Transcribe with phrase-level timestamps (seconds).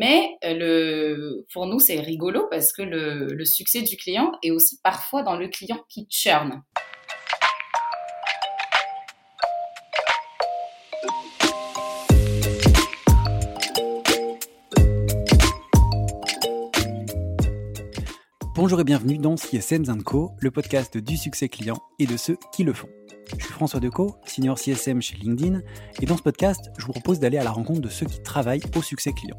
[0.00, 4.80] mais le, pour nous, c'est rigolo parce que le, le succès du client est aussi
[4.82, 6.62] parfois dans le client qui churn.
[18.56, 22.64] Bonjour et bienvenue dans CSM Co, le podcast du succès client et de ceux qui
[22.64, 22.88] le font.
[23.38, 25.60] Je suis François Decaux, senior CSM chez LinkedIn,
[26.00, 28.62] et dans ce podcast, je vous propose d'aller à la rencontre de ceux qui travaillent
[28.76, 29.38] au succès client.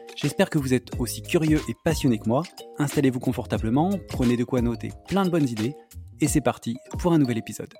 [0.21, 2.43] J'espère que vous êtes aussi curieux et passionné que moi.
[2.77, 5.73] Installez-vous confortablement, prenez de quoi noter plein de bonnes idées,
[6.19, 7.73] et c'est parti pour un nouvel épisode.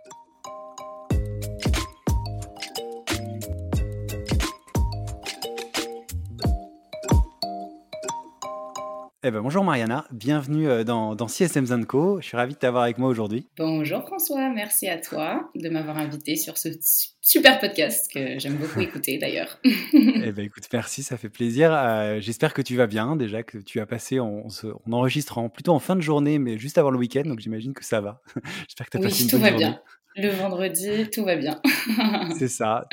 [9.23, 12.19] Eh ben, bonjour Mariana, bienvenue euh, dans, dans CSM Co.
[12.21, 13.47] Je suis ravi de t'avoir avec moi aujourd'hui.
[13.55, 16.69] Bonjour François, merci à toi de m'avoir invité sur ce
[17.21, 19.59] super podcast que j'aime beaucoup écouter d'ailleurs.
[19.93, 21.71] eh ben écoute, merci, ça fait plaisir.
[21.71, 24.47] Euh, j'espère que tu vas bien, déjà que tu as passé, on,
[24.87, 27.75] on enregistre en, plutôt en fin de journée, mais juste avant le week-end, donc j'imagine
[27.75, 28.23] que ça va.
[28.67, 29.79] J'espère que tu as passé une tout va bien.
[30.15, 31.61] Le vendredi, tout va bien.
[32.37, 32.87] c'est ça.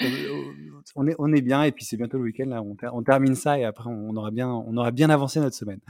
[0.95, 2.47] On est, on est bien et puis c'est bientôt le week-end.
[2.47, 5.81] Là, on, termine ça et après on aura bien, on aura bien avancé notre semaine.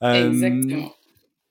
[0.00, 0.92] Exactement.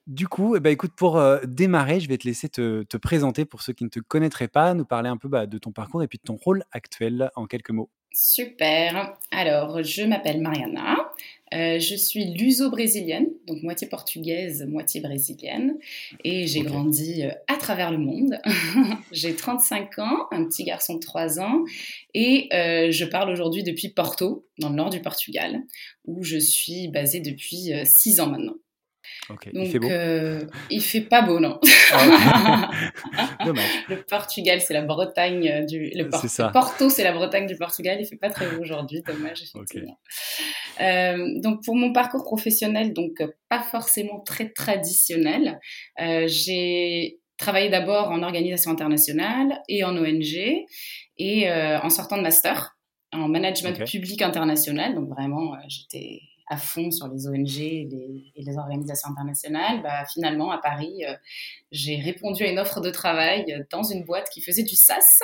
[0.07, 3.43] Du coup, eh ben, écoute, pour euh, démarrer, je vais te laisser te, te, présenter
[3.43, 6.03] pour ceux qui ne te connaîtraient pas, nous parler un peu bah, de ton parcours
[6.03, 7.89] et puis de ton rôle actuel en quelques mots.
[8.13, 9.17] Super.
[9.31, 11.11] Alors, je m'appelle Mariana.
[11.53, 15.77] Euh, je suis luso-brésilienne, donc moitié portugaise, moitié brésilienne.
[16.23, 18.39] Et j'ai grandi euh, à travers le monde.
[19.11, 21.63] j'ai 35 ans, un petit garçon de 3 ans.
[22.13, 25.61] Et euh, je parle aujourd'hui depuis Porto, dans le nord du Portugal,
[26.05, 28.55] où je suis basée depuis 6 ans maintenant.
[29.29, 29.89] Donc, il fait beau?
[29.89, 31.59] euh, Il fait pas beau, non.
[31.91, 32.69] Ah,
[33.45, 33.85] Dommage.
[33.89, 35.91] Le Portugal, c'est la Bretagne euh, du.
[35.95, 36.09] Le,
[36.51, 37.97] Porto, c'est la Bretagne du Portugal.
[37.99, 39.97] Il fait pas très beau aujourd'hui, dommage, effectivement.
[40.81, 45.59] Euh, donc, pour mon parcours professionnel, donc pas forcément très traditionnel,
[45.97, 50.65] j'ai travaillé d'abord en organisation internationale et en ONG,
[51.17, 52.77] et en sortant de master
[53.11, 54.95] en management public international.
[54.95, 60.59] Donc, vraiment, j'étais à fond sur les ONG et les, organisations internationales, bah, finalement, à
[60.59, 61.15] Paris, euh,
[61.71, 65.19] j'ai répondu à une offre de travail dans une boîte qui faisait du SaaS.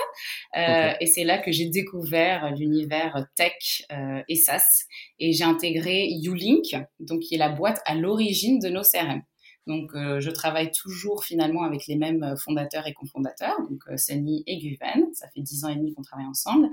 [0.58, 4.86] Euh, et c'est là que j'ai découvert l'univers tech euh, et SaaS.
[5.20, 9.22] Et j'ai intégré YouLink, donc qui est la boîte à l'origine de nos CRM.
[9.68, 15.14] Donc, je travaille toujours finalement avec les mêmes fondateurs et cofondateurs, donc Sani et Guven.
[15.14, 16.68] Ça fait dix ans et demi qu'on travaille ensemble.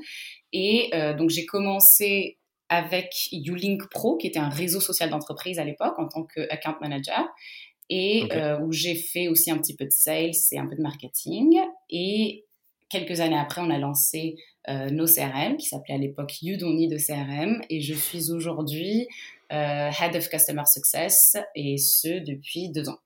[0.54, 2.38] Et donc, j'ai commencé
[2.68, 7.26] avec YouLink Pro, qui était un réseau social d'entreprise à l'époque en tant qu'account manager,
[7.90, 10.82] et euh, où j'ai fait aussi un petit peu de sales et un peu de
[10.82, 11.58] marketing.
[11.88, 12.44] Et
[12.90, 14.36] quelques années après, on a lancé
[14.68, 18.30] euh, nos CRM, qui s'appelait à l'époque You Don't Need a CRM, et je suis
[18.30, 19.08] aujourd'hui
[19.52, 22.98] euh, Head of Customer Success, et ce depuis deux ans.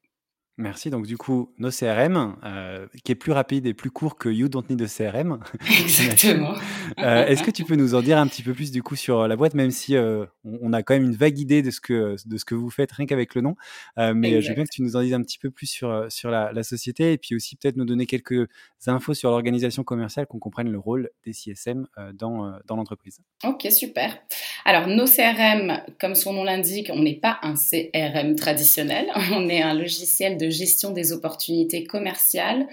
[0.59, 0.91] Merci.
[0.91, 4.49] Donc, du coup, nos CRM, euh, qui est plus rapide et plus court que You
[4.49, 5.41] Don't Need a CRM.
[5.81, 6.55] Exactement.
[6.99, 9.27] Euh, est-ce que tu peux nous en dire un petit peu plus, du coup, sur
[9.27, 12.17] la boîte, même si euh, on a quand même une vague idée de ce que,
[12.27, 13.57] de ce que vous faites, rien qu'avec le nom.
[13.97, 16.31] mais je veux bien que tu nous en dises un petit peu plus sur, sur
[16.31, 18.47] la, société et puis aussi peut-être nous donner quelques
[18.87, 23.21] infos sur l'organisation commerciale, qu'on comprenne le rôle des CSM dans, dans l'entreprise.
[23.45, 24.17] Ok, super.
[24.65, 29.07] Alors, nos CRM, comme son nom l'indique, on n'est pas un CRM traditionnel.
[29.33, 32.69] On est un logiciel de gestion des opportunités commerciales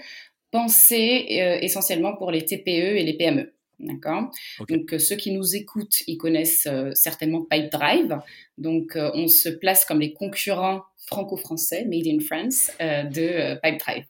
[0.50, 3.52] pensées euh, essentiellement pour les TPE et les PME.
[3.78, 4.30] D'accord?
[4.68, 8.18] Donc, euh, ceux qui nous écoutent, ils connaissent euh, certainement Pipedrive.
[8.58, 14.04] Donc, on se place comme les concurrents franco-français, made in France, de Pipedrive.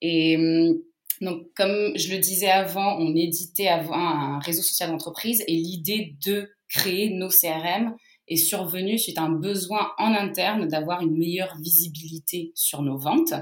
[0.00, 0.80] Et hum,
[1.20, 6.14] donc, comme je le disais avant, on éditait avant un réseau social d'entreprise et l'idée
[6.24, 7.94] de créer nos CRM,
[8.30, 13.34] est survenu suite à un besoin en interne d'avoir une meilleure visibilité sur nos ventes.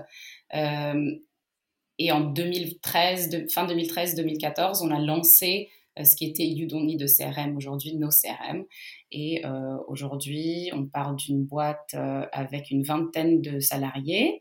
[0.54, 1.14] Euh,
[1.98, 5.68] et en 2013, de, fin 2013-2014, on a lancé
[5.98, 8.64] euh, ce qui était Udemy de CRM, aujourd'hui nos CRM.
[9.12, 11.94] Et euh, aujourd'hui, on parle d'une boîte
[12.32, 14.40] avec une vingtaine de salariés,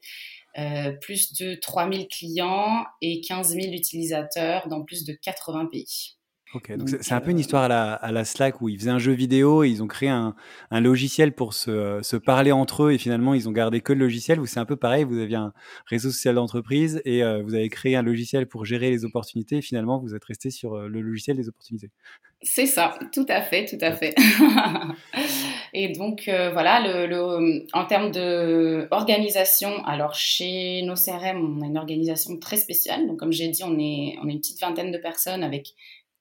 [1.01, 6.16] plus de 3000 clients et 15 000 utilisateurs dans plus de 80 pays.
[6.53, 8.89] Ok, donc c'est un peu une histoire à la, à la, Slack où ils faisaient
[8.89, 10.33] un jeu vidéo et ils ont créé un,
[10.71, 13.99] un logiciel pour se, se, parler entre eux et finalement ils ont gardé que le
[13.99, 14.39] logiciel.
[14.39, 15.51] Ou c'est un peu pareil, vous aviez un
[15.87, 19.99] réseau social d'entreprise et vous avez créé un logiciel pour gérer les opportunités et finalement
[19.99, 21.91] vous êtes resté sur le logiciel des opportunités.
[22.43, 24.15] C'est ça, tout à fait, tout à fait.
[25.73, 31.77] et donc voilà, le, le, en termes d'organisation, alors chez nos CRM, on a une
[31.77, 33.05] organisation très spéciale.
[33.07, 35.73] Donc comme j'ai dit, on est, on est une petite vingtaine de personnes avec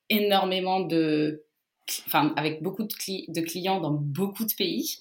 [0.09, 1.45] énormément de,
[2.07, 4.99] enfin, avec beaucoup de, de, clients dans beaucoup de pays.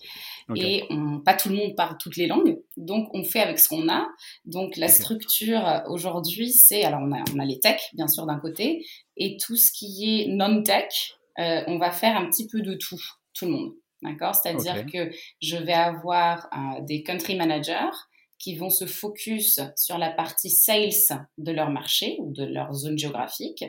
[0.56, 2.60] Et on, pas tout le monde parle toutes les langues.
[2.78, 4.08] Donc, on fait avec ce qu'on a.
[4.46, 8.28] Donc, la structure euh, aujourd'hui, c'est, alors, on a, on a les techs, bien sûr,
[8.28, 8.86] d'un côté,
[9.18, 13.02] et tout ce qui est non-tech, euh, on va faire un petit peu de tout,
[13.34, 13.74] tout le monde.
[14.04, 14.36] D'accord?
[14.36, 15.10] C'est-à-dire que
[15.42, 17.96] je vais avoir euh, des country managers
[18.38, 20.92] qui vont se focus sur la partie sales
[21.40, 23.64] de leur marché ou de leur zone géographique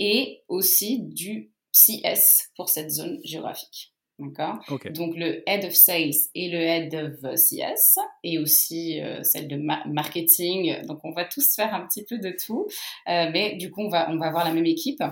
[0.00, 3.94] et aussi du CS pour cette zone géographique.
[4.18, 4.58] D'accord?
[4.90, 9.56] Donc le head of sales et le head of CS et aussi euh, celle de
[9.56, 10.84] marketing.
[10.86, 12.66] Donc on va tous faire un petit peu de tout.
[13.08, 15.02] Euh, mais du coup, on va, on va avoir la même équipe.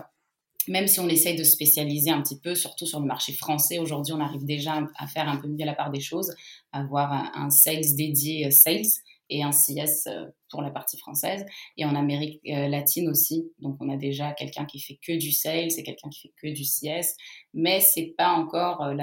[0.67, 4.13] Même si on essaye de spécialiser un petit peu, surtout sur le marché français, aujourd'hui
[4.13, 6.35] on arrive déjà à faire un peu mieux la part des choses,
[6.73, 8.85] avoir un, sales dédié euh, sales
[9.31, 11.45] et un CS euh, pour la partie française.
[11.77, 15.33] Et en Amérique euh, latine aussi, donc on a déjà quelqu'un qui fait que du
[15.33, 17.15] sales et quelqu'un qui fait que du CS,
[17.55, 18.95] mais c'est pas encore euh,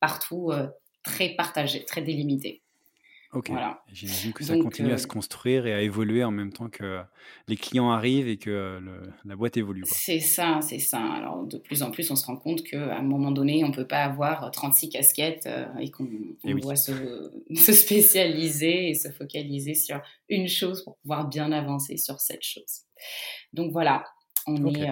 [0.00, 0.50] partout
[1.02, 2.63] très partagé, très délimité.
[3.34, 3.50] Ok.
[3.92, 7.00] J'imagine que ça continue à se construire et à évoluer en même temps que
[7.48, 8.80] les clients arrivent et que
[9.24, 9.82] la boîte évolue.
[9.86, 11.00] C'est ça, c'est ça.
[11.00, 13.74] Alors de plus en plus, on se rend compte qu'à un moment donné, on ne
[13.74, 15.48] peut pas avoir 36 casquettes
[15.80, 16.08] et qu'on
[16.44, 16.92] doit se,
[17.54, 22.84] se, spécialiser et se focaliser sur une chose pour pouvoir bien avancer sur cette chose.
[23.52, 24.04] Donc voilà,
[24.46, 24.88] on est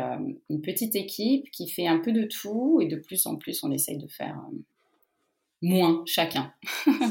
[0.49, 3.71] une petite équipe qui fait un peu de tout et de plus en plus, on
[3.71, 4.41] essaye de faire
[5.63, 6.53] moins chacun.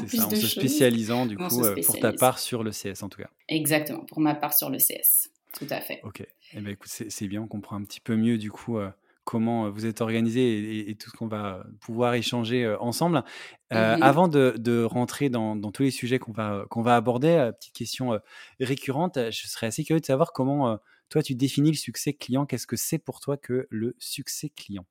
[0.06, 3.08] C'est ça, en se spécialisant du coup euh, pour ta part sur le CS en
[3.08, 3.30] tout cas.
[3.48, 6.00] Exactement, pour ma part sur le CS, tout à fait.
[6.04, 6.22] Ok,
[6.52, 8.90] eh ben, écoute, c'est bien, on comprend un petit peu mieux du coup euh,
[9.24, 13.24] comment euh, vous êtes organisé et, tout ce qu'on va pouvoir échanger ensemble.
[13.70, 14.02] Mhm.
[14.02, 18.20] Avant de, rentrer dans, tous les sujets qu'on va, qu'on va aborder, petite question
[18.60, 20.78] récurrente, je serais assez curieux de savoir comment
[21.08, 22.44] toi tu définis le succès client.
[22.44, 24.84] Qu'est-ce que c'est pour toi que le succès client?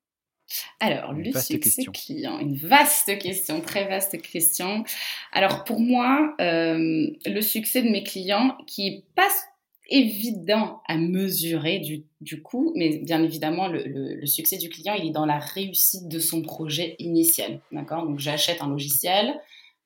[0.80, 4.83] Alors, le succès client, une vaste question, très vaste question.
[5.31, 9.30] Alors, pour moi, euh, le succès de mes clients, qui est pas
[9.89, 11.80] évident à mesurer
[12.21, 16.19] du, coup, mais bien évidemment, le, succès du client, il est dans la réussite de
[16.19, 17.59] son projet initial.
[17.71, 18.06] D'accord?
[18.06, 19.39] Donc, j'achète un logiciel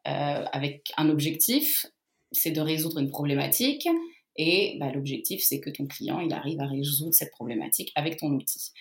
[0.07, 1.87] euh, avec un objectif,
[2.31, 3.87] c'est de résoudre une problématique.
[4.37, 8.31] Et bah, l'objectif, c'est que ton client, il arrive à résoudre cette problématique avec ton
[8.31, 8.71] outil.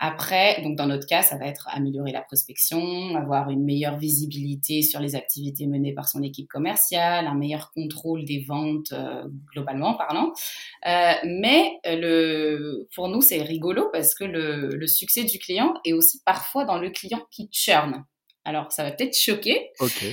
[0.00, 4.82] Après, donc dans notre cas, ça va être améliorer la prospection, avoir une meilleure visibilité
[4.82, 9.94] sur les activités menées par son équipe commerciale, un meilleur contrôle des ventes euh, globalement
[9.94, 10.32] parlant.
[10.86, 15.74] Euh, mais euh, le, pour nous, c'est rigolo parce que le, le succès du client
[15.84, 18.04] est aussi parfois dans le client qui churn.
[18.46, 19.70] Alors, ça va peut-être choquer.
[19.80, 20.04] Ok.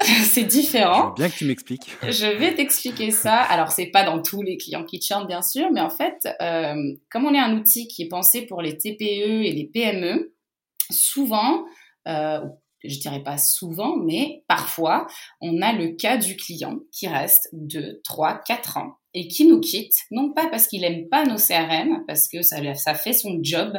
[0.24, 1.14] c'est différent.
[1.16, 1.90] bien que tu m'expliques.
[2.02, 3.36] Je vais t'expliquer ça.
[3.36, 6.74] Alors, c'est pas dans tous les clients qui churnent, bien sûr, mais en fait, euh,
[7.10, 10.34] comme on est un outil qui est pensé pour les TPE et les PME,
[10.90, 11.64] souvent,
[12.06, 12.40] euh,
[12.84, 15.06] je dirais pas souvent, mais parfois,
[15.40, 19.60] on a le cas du client qui reste 2, 3, 4 ans et qui nous
[19.60, 23.38] quitte, non pas parce qu'il aime pas nos CRM, parce que ça, ça fait son
[23.42, 23.72] job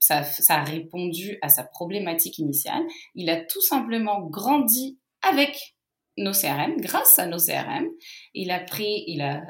[0.00, 2.82] ça, a répondu à sa problématique initiale.
[3.14, 5.76] Il a tout simplement grandi avec
[6.16, 7.86] nos CRM, grâce à nos CRM.
[8.34, 9.42] Il a pris, il a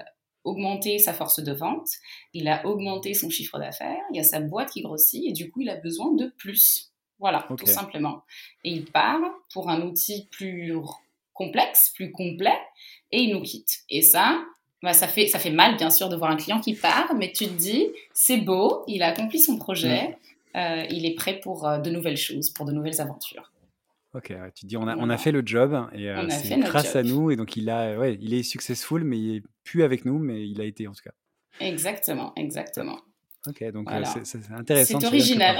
[0.45, 1.88] augmenté sa force de vente,
[2.33, 5.50] il a augmenté son chiffre d'affaires, il y a sa boîte qui grossit et du
[5.50, 6.92] coup, il a besoin de plus.
[7.19, 8.23] Voilà, tout simplement.
[8.64, 9.21] Et il part
[9.52, 10.75] pour un outil plus
[11.35, 12.59] complexe, plus complet,
[13.12, 13.80] et il nous quitte.
[13.90, 14.42] Et ça,
[14.83, 17.33] bah, ça, fait, ça fait mal, bien sûr, de voir un client qui part, mais
[17.33, 20.16] tu te dis, c'est beau, il a accompli son projet,
[20.57, 23.52] euh, il est prêt pour euh, de nouvelles choses, pour de nouvelles aventures.
[24.12, 27.04] Ok, tu dis on a, on a fait le job et euh, c'est grâce à
[27.04, 30.19] nous et donc il a ouais, il est successful mais il est plus avec nous
[30.19, 31.12] mais il a été en tout cas.
[31.61, 32.99] Exactement, exactement.
[33.47, 33.88] Ok, donc
[34.25, 34.99] c'est intéressant.
[35.00, 35.57] C'est original.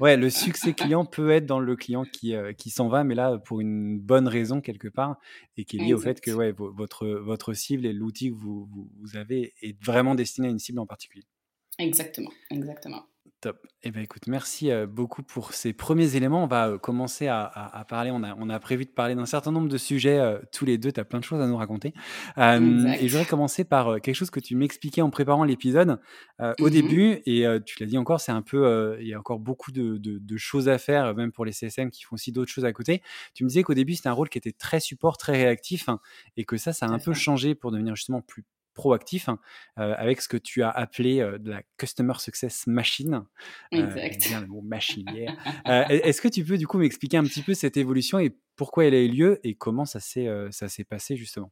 [0.00, 3.38] ouais, le succès client peut être dans le client qui, qui s'en va, mais là
[3.38, 5.16] pour une bonne raison quelque part
[5.56, 8.66] et qui est lié au fait que ouais, votre, votre cible et l'outil que vous,
[8.66, 11.24] vous, vous, avez est vraiment destiné à une cible en particulier.
[11.78, 13.04] Exactement, exactement.
[13.44, 13.66] Top.
[13.82, 16.42] Eh bien, écoute, merci beaucoup pour ces premiers éléments.
[16.42, 18.10] On va commencer à, parler.
[18.10, 20.18] On a, on a, prévu de parler d'un certain nombre de sujets
[20.50, 20.90] tous les deux.
[20.90, 21.92] Tu as plein de choses à nous raconter.
[22.38, 26.00] et je voudrais commencer par quelque chose que tu m'expliquais en préparant l'épisode
[26.40, 27.22] au mmh début.
[27.26, 28.96] Et tu l'as dit encore, c'est un peu.
[28.98, 32.04] Il y a encore beaucoup de, de, choses à faire, même pour les CSM qui
[32.04, 33.02] font aussi d'autres choses à côté.
[33.34, 35.90] Tu me disais qu'au début, c'était un rôle qui était très support, très réactif.
[35.90, 36.00] Hein,
[36.38, 39.38] et que ça, ça a un peu changé pour devenir justement plus proactif hein,
[39.78, 43.24] euh, avec ce que tu as appelé euh, de la Customer Success Machine.
[43.72, 44.28] Euh, exact.
[44.28, 45.06] bien le mot machine.
[45.64, 48.94] Est-ce que tu peux du coup m'expliquer un petit peu cette évolution et pourquoi elle
[48.94, 51.50] a eu lieu et comment ça s'est ça s'est passé justement?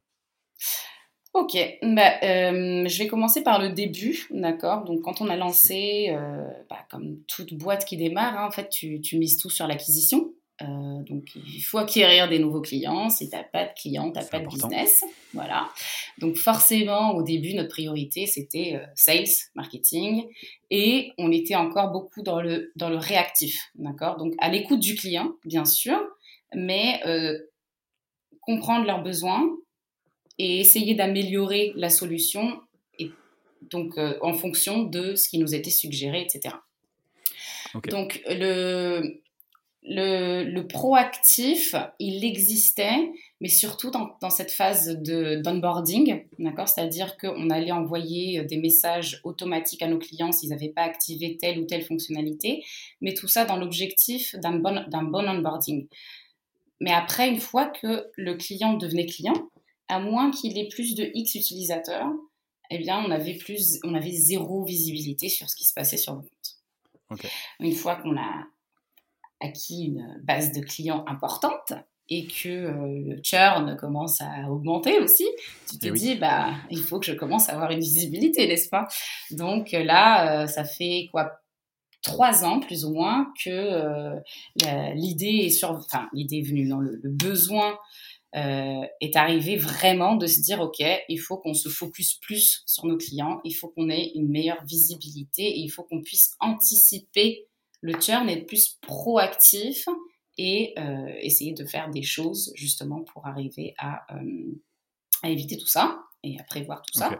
[1.33, 4.83] Ok, bah, je vais commencer par le début, d'accord?
[4.83, 6.15] Donc quand on a lancé,
[6.69, 10.33] bah, comme toute boîte qui démarre, hein, en fait, tu, tu mises tout sur l'acquisition.
[10.61, 10.65] Euh,
[11.03, 13.09] donc, il faut acquérir des nouveaux clients.
[13.09, 15.03] Si tu n'as pas de clients, tu n'as pas de business.
[15.33, 15.69] Voilà.
[16.19, 20.25] Donc, forcément, au début, notre priorité, c'était euh, sales, marketing.
[20.69, 23.71] Et on était encore beaucoup dans le, dans le réactif.
[23.75, 24.17] D'accord?
[24.17, 25.97] Donc, à l'écoute du client, bien sûr,
[26.53, 27.37] mais euh,
[28.41, 29.43] comprendre leurs besoins
[30.37, 32.59] et essayer d'améliorer la solution
[32.99, 33.11] et
[33.69, 36.55] donc en fonction de ce qui nous était suggéré, etc.
[37.89, 39.22] Donc, le,
[39.85, 43.11] le, proactif, il existait,
[43.41, 46.67] mais surtout dans, cette phase d'onboarding, d'accord?
[46.69, 51.59] C'est-à-dire qu'on allait envoyer des messages automatiques à nos clients s'ils n'avaient pas activé telle
[51.59, 52.63] ou telle fonctionnalité,
[53.01, 55.87] mais tout ça dans l'objectif d'un bon, bon onboarding.
[56.79, 59.49] Mais après, une fois que le client devenait client,
[59.89, 62.09] à moins qu'il ait plus de X utilisateurs,
[62.69, 66.13] eh bien, on avait, plus, on avait zéro visibilité sur ce qui se passait sur
[66.15, 67.21] le compte.
[67.59, 68.47] Une fois qu'on a
[69.39, 71.73] acquis une base de clients importante
[72.09, 75.25] et que euh, le churn commence à augmenter aussi,
[75.69, 78.69] tu te eh dis, bah, il faut que je commence à avoir une visibilité, n'est-ce
[78.69, 78.87] pas?
[79.31, 81.31] Donc euh, là, euh, ça fait quoi?
[82.01, 84.11] Trois ans plus ou moins que
[84.93, 87.77] l'idée est sur, enfin l'idée est venue, dans le, besoin
[88.33, 92.97] est arrivé vraiment de se dire ok, il faut qu'on se focus plus sur nos
[92.97, 97.47] clients, il faut qu'on ait une meilleure visibilité et il faut qu'on puisse anticiper
[97.83, 99.85] le churn, être plus proactif
[100.37, 104.61] et euh, essayer de faire des choses justement pour arriver à, euh,
[105.21, 107.19] à éviter tout ça et à prévoir tout ça.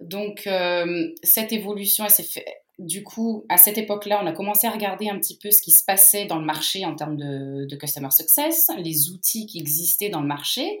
[0.00, 2.44] Donc, euh, cette évolution, elle s'est fait.
[2.80, 5.70] Du coup, à cette époque-là, on a commencé à regarder un petit peu ce qui
[5.70, 10.08] se passait dans le marché en termes de, de customer success, les outils qui existaient
[10.08, 10.80] dans le marché.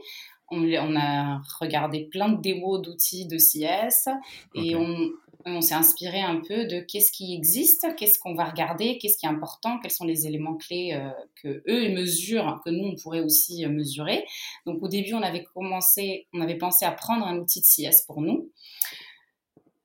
[0.50, 4.08] On, on a regardé plein de démos d'outils de CS
[4.54, 5.12] et on,
[5.44, 9.26] on s'est inspiré un peu de qu'est-ce qui existe, qu'est-ce qu'on va regarder, qu'est-ce qui
[9.26, 11.10] est important, quels sont les éléments clés euh,
[11.42, 14.24] que eux mesurent, que nous on pourrait aussi euh, mesurer.
[14.66, 18.02] Donc au début on avait commencé, on avait pensé à prendre un outil de CS
[18.06, 18.50] pour nous.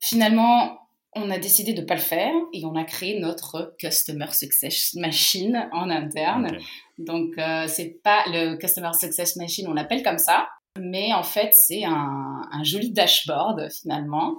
[0.00, 0.78] Finalement
[1.14, 4.94] on a décidé de ne pas le faire et on a créé notre Customer Success
[4.94, 6.58] Machine en interne.
[6.98, 10.48] Donc euh, c'est pas le Customer Success Machine, on l'appelle comme ça,
[10.78, 14.36] mais en fait, c'est un, un, joli dashboard finalement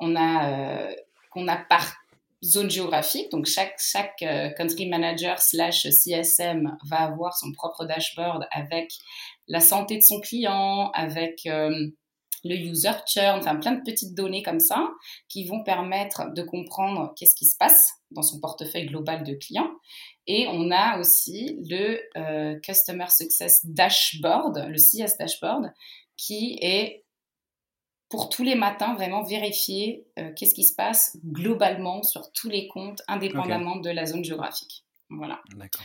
[0.00, 1.94] qu'on a, euh, a par
[2.42, 3.30] zone géographique.
[3.30, 8.92] Donc, chaque, chaque euh, country manager slash CSM va avoir son propre dashboard avec
[9.46, 11.88] la santé de son client, avec euh,
[12.44, 14.88] le user churn, enfin plein de petites données comme ça
[15.28, 19.70] qui vont permettre de comprendre qu'est-ce qui se passe dans son portefeuille global de clients.
[20.26, 25.70] Et on a aussi le Customer Success Dashboard, le CS Dashboard,
[26.16, 27.04] qui est
[28.10, 32.68] pour tous les matins vraiment vérifier euh, qu'est-ce qui se passe globalement sur tous les
[32.68, 34.84] comptes, indépendamment de la zone géographique.
[35.08, 35.40] Voilà.
[35.56, 35.84] D'accord.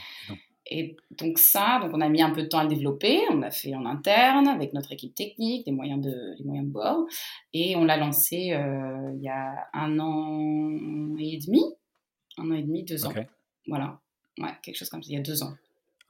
[0.67, 3.37] Et donc ça, donc on a mis un peu de temps à le développer, on
[3.37, 7.05] l'a fait en interne avec notre équipe technique, des moyens de, les moyens de bord,
[7.53, 11.63] et on l'a lancé euh, il y a un an et demi,
[12.39, 13.13] un an et demi, deux ans.
[13.67, 13.99] Voilà,
[14.39, 15.53] ouais, quelque chose comme ça, il y a deux ans.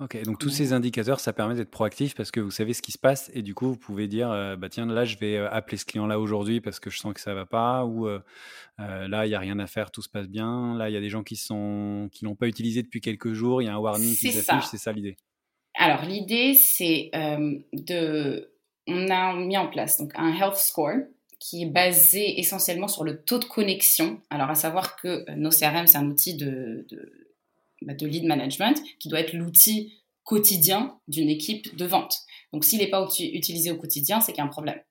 [0.02, 2.92] Ok, donc tous ces indicateurs, ça permet d'être proactif parce que vous savez ce qui
[2.92, 5.50] se passe et du coup, vous pouvez dire, euh, bah tiens, là, je vais euh,
[5.50, 8.20] appeler ce client-là aujourd'hui parce que je sens que ça va pas, ou euh,
[8.78, 10.76] là, il n'y a rien à faire, tout se passe bien.
[10.78, 13.62] Là, il y a des gens qui sont qui l'ont pas utilisé depuis quelques jours,
[13.62, 15.16] il y a un warning qui s'affiche, c'est ça l'idée.
[15.76, 17.10] Alors l'idée, c'est
[17.72, 18.52] de,
[18.88, 21.04] on a mis en place donc un health score
[21.40, 24.20] qui est basé essentiellement sur le taux de connexion.
[24.30, 26.86] Alors à savoir que nos CRM, c'est un outil de
[27.86, 32.18] de lead management, qui doit être l'outil quotidien d'une équipe de vente.
[32.52, 34.82] Donc s'il n'est pas utilisé au quotidien, c'est qu'il y a un problème.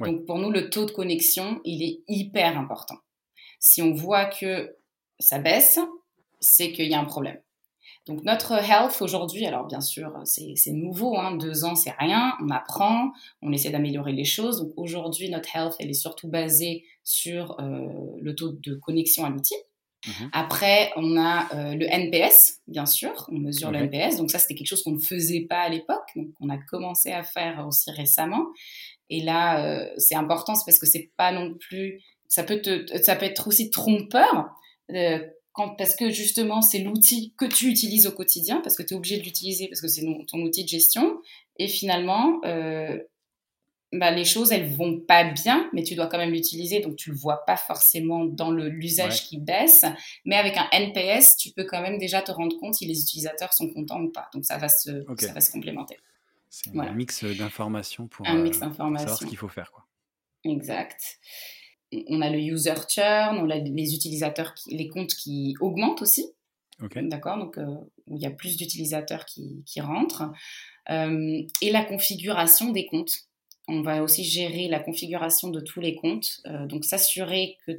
[0.00, 2.96] Donc pour nous, le taux de connexion, il est hyper important.
[3.58, 4.76] Si on voit que
[5.18, 5.78] ça baisse,
[6.40, 7.40] c'est qu'il y a un problème.
[8.06, 12.48] Donc notre health aujourd'hui, alors bien sûr c'est nouveau, hein, deux ans c'est rien, on
[12.48, 14.58] apprend, on essaie d'améliorer les choses.
[14.62, 17.88] Donc aujourd'hui notre health elle est surtout basée sur euh,
[18.20, 19.54] le taux de connexion à l'outil.
[20.06, 24.16] Mmh Après, on a euh, le NPS, bien sûr, on mesure le NPS.
[24.16, 27.12] Donc ça, c'était quelque chose qu'on ne faisait pas à l'époque, donc on a commencé
[27.12, 28.46] à faire aussi récemment.
[29.10, 32.86] Et là, euh, c'est important, c'est parce que c'est pas non plus, ça peut te,
[33.02, 34.48] ça peut être aussi trompeur.
[34.92, 35.18] Euh,
[35.52, 38.96] quand, parce que justement, c'est l'outil que tu utilises au quotidien, parce que tu es
[38.96, 41.20] obligé de l'utiliser, parce que c'est ton outil de gestion.
[41.58, 42.40] Et finalement,
[43.92, 47.10] bah, les choses, elles vont pas bien, mais tu dois quand même l'utiliser, donc tu
[47.10, 49.84] le vois pas forcément dans l'usage qui baisse.
[50.24, 53.52] Mais avec un NPS, tu peux quand même déjà te rendre compte si les utilisateurs
[53.52, 54.28] sont contents ou pas.
[54.32, 55.96] Donc ça va se, ça va se complémenter.
[56.48, 59.70] C'est un mix d'informations pour un mix euh, savoir ce qu'il faut faire.
[59.70, 59.86] Quoi.
[60.44, 61.18] Exact.
[62.08, 66.32] On a le user churn, on a les utilisateurs, qui, les comptes qui augmentent aussi.
[66.80, 67.66] D'accord, donc euh,
[68.06, 70.30] où il y a plus d'utilisateurs qui, qui, rentrent.
[70.88, 73.29] Euh, et la configuration des comptes.
[73.72, 77.72] On va aussi gérer la configuration de tous les comptes, euh, donc s'assurer que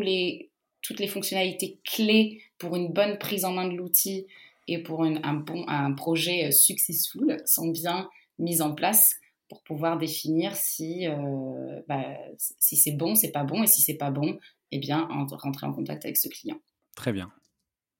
[0.00, 0.50] les,
[0.82, 4.26] toutes les fonctionnalités clés pour une bonne prise en main de l'outil
[4.66, 9.16] et pour un, bon, un projet euh, successful sont bien mises en place
[9.48, 12.04] pour pouvoir définir si, euh, bah,
[12.36, 14.38] si c'est bon, c'est pas bon, et si c'est pas bon,
[14.70, 16.60] eh bien, rentrer en contact avec ce client.
[16.94, 17.32] Très bien.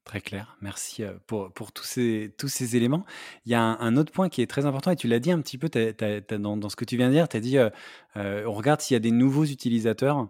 [0.08, 3.04] Très clair, merci pour, pour tous, ces, tous ces éléments.
[3.44, 5.40] Il y a un, autre point qui est très important et tu l'as dit un
[5.40, 5.68] petit peu
[6.38, 7.58] dans, dans, ce que tu viens de dire, tu as dit
[8.16, 10.28] on regarde s'il y a des nouveaux utilisateurs.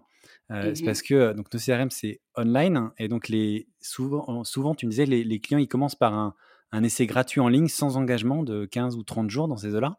[0.49, 4.85] C'est mmh parce que donc, nos CRM, c'est online et donc les, souvent, souvent, tu
[4.85, 6.35] me disais, les, les clients, ils commencent par un,
[6.71, 9.97] un essai gratuit en ligne sans engagement de 15 ou 30 jours dans ces eaux-là,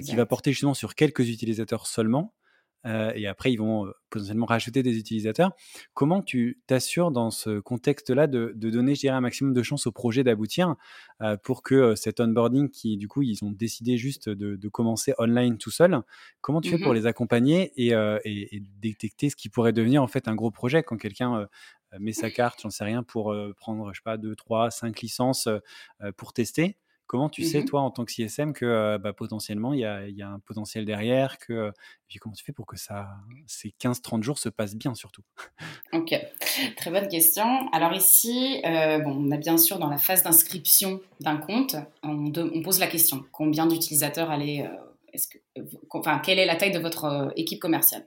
[0.00, 2.34] qui va porter justement sur quelques utilisateurs seulement.
[2.86, 5.52] Euh, et après ils vont euh, potentiellement rajouter des utilisateurs.
[5.94, 9.92] Comment tu t'assures dans ce contexte-là de, donner, je dirais, un maximum de chances au
[9.92, 10.76] projet d'aboutir
[11.20, 15.58] euh, pour que cet onboarding qui, du coup, ils ont décidé juste de, commencer online
[15.58, 16.00] tout seul,
[16.40, 17.88] comment tu fais pour mmh les accompagner et,
[18.24, 21.48] et, détecter ce qui pourrait devenir en fait un gros projet quand quelqu'un
[21.98, 25.48] met sa carte, j'en sais rien, pour prendre, je sais pas, 2, 3, 5 licences
[26.16, 26.76] pour tester?
[27.10, 30.28] Comment tu sais, mmh toi, en tant que CSM, que bah, potentiellement, il y a,
[30.28, 31.72] un potentiel derrière que,
[32.06, 33.08] puis comment tu fais pour que ça,
[33.48, 35.22] ces 15-30 jours se passent bien, surtout?
[35.92, 36.14] Ok,
[36.76, 37.68] très bonne question.
[37.72, 41.74] Alors ici, bon, on a bien sûr dans la phase d'inscription d'un compte,
[42.04, 42.30] on,
[42.62, 44.64] pose la question combien d'utilisateurs allez.
[45.12, 45.38] est-ce que,
[45.90, 48.06] enfin, quelle est la taille de votre équipe commerciale?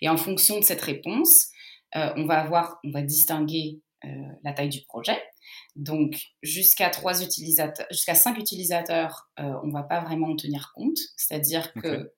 [0.00, 1.48] Et en fonction de cette réponse,
[1.92, 3.80] on va avoir, on va distinguer
[4.44, 5.20] la taille du projet.
[5.76, 10.72] Donc, jusqu'à trois utilisateurs, jusqu'à cinq utilisateurs, euh, on ne va pas vraiment en tenir
[10.74, 10.96] compte.
[11.16, 12.10] C'est-à-dire que,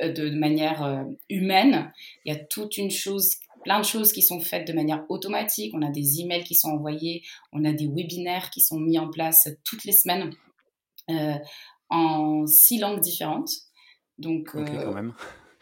[0.00, 1.92] euh, de, manière euh, humaine,
[2.24, 5.74] il y a toute une chose, plein de choses qui sont faites de manière automatique.
[5.74, 7.22] On a des emails qui sont envoyés,
[7.52, 10.32] on a des webinaires qui sont mis en place toutes les semaines
[11.90, 13.50] en six langues différentes.
[14.16, 15.12] Donc, quand même.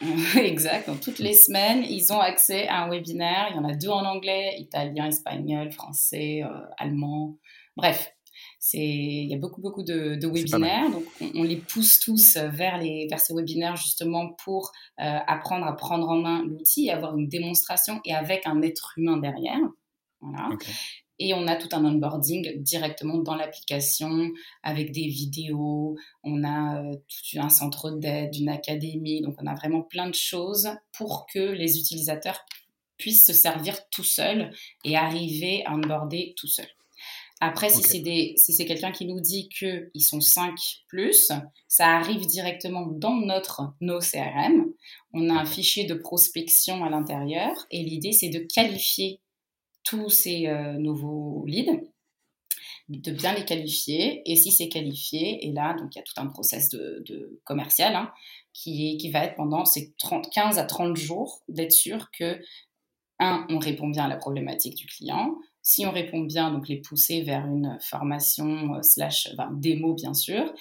[0.37, 0.89] exact.
[0.89, 3.49] Donc, toutes les semaines, ils ont accès à un webinaire.
[3.51, 7.39] Il y en a deux en anglais, italien, espagnol, français, euh, allemand.
[7.77, 8.13] Bref,
[8.75, 10.91] il y a beaucoup, beaucoup de, webinaires.
[10.91, 11.05] Donc,
[11.35, 16.09] on, les pousse tous vers, les, vers ces webinaires justement pour euh, apprendre à prendre
[16.09, 19.61] en main l'outil, avoir une démonstration et avec un être humain derrière.
[20.21, 20.51] Voilà.
[21.19, 24.31] Et on a tout un onboarding directement dans l'application
[24.63, 25.97] avec des vidéos.
[26.23, 29.23] On a euh, tout un centre d'aide, une académie.
[29.23, 32.45] Donc, on a vraiment plein de choses pour que les utilisateurs
[32.99, 34.51] puissent se servir tout seuls
[34.85, 36.67] et arriver à onboarder tout seul.
[37.41, 40.55] Après, si c'est si c'est quelqu'un qui nous dit qu'ils sont 5
[40.89, 41.31] plus,
[41.69, 44.65] ça arrive directement dans notre nos CRM.
[45.13, 49.21] On a un fichier de prospection à l'intérieur et l'idée c'est de qualifier
[49.87, 51.81] tous ces euh, nouveaux leads,
[52.89, 54.23] de bien les qualifier.
[54.31, 57.95] Et si c'est qualifié, et là, donc il y a tout un process de, commercial
[57.95, 58.13] hein,
[58.53, 62.39] qui, qui va être pendant ces 30, 15 à 30 jours d'être sûr que,
[63.19, 65.37] un, on répond bien à la problématique du client.
[65.63, 70.53] Si on répond bien, donc les pousser vers une formation euh, slash démo, bien sûr.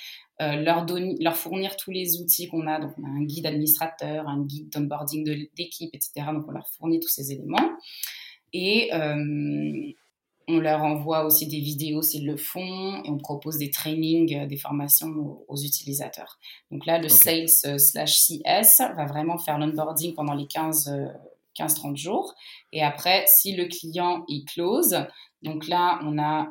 [0.41, 0.85] Euh, leur,
[1.19, 2.79] leur fournir tous les outils qu'on a.
[2.79, 6.27] Donc, on a un guide administrateur, un guide d'onboarding d'équipe, etc.
[6.33, 7.69] Donc, on leur fournit tous ces éléments.
[8.58, 9.91] Et euh,
[10.48, 14.46] on leur envoie aussi des vidéos s'ils le font et on propose des trainings, euh,
[14.46, 16.39] des formations aux, utilisateurs.
[16.72, 22.34] Donc là, le sales euh, slash CS va vraiment faire l'onboarding pendant les 15-30 jours.
[22.72, 24.96] Et après, si le client y close,
[25.41, 26.48] donc là, on a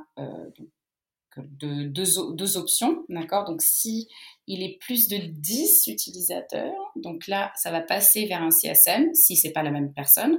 [1.39, 3.47] de, deux, options, d'accord?
[3.47, 4.09] Donc, si
[4.47, 9.37] il est plus de 10 utilisateurs, donc là, ça va passer vers un CSM, si
[9.37, 10.39] c'est pas la même personne,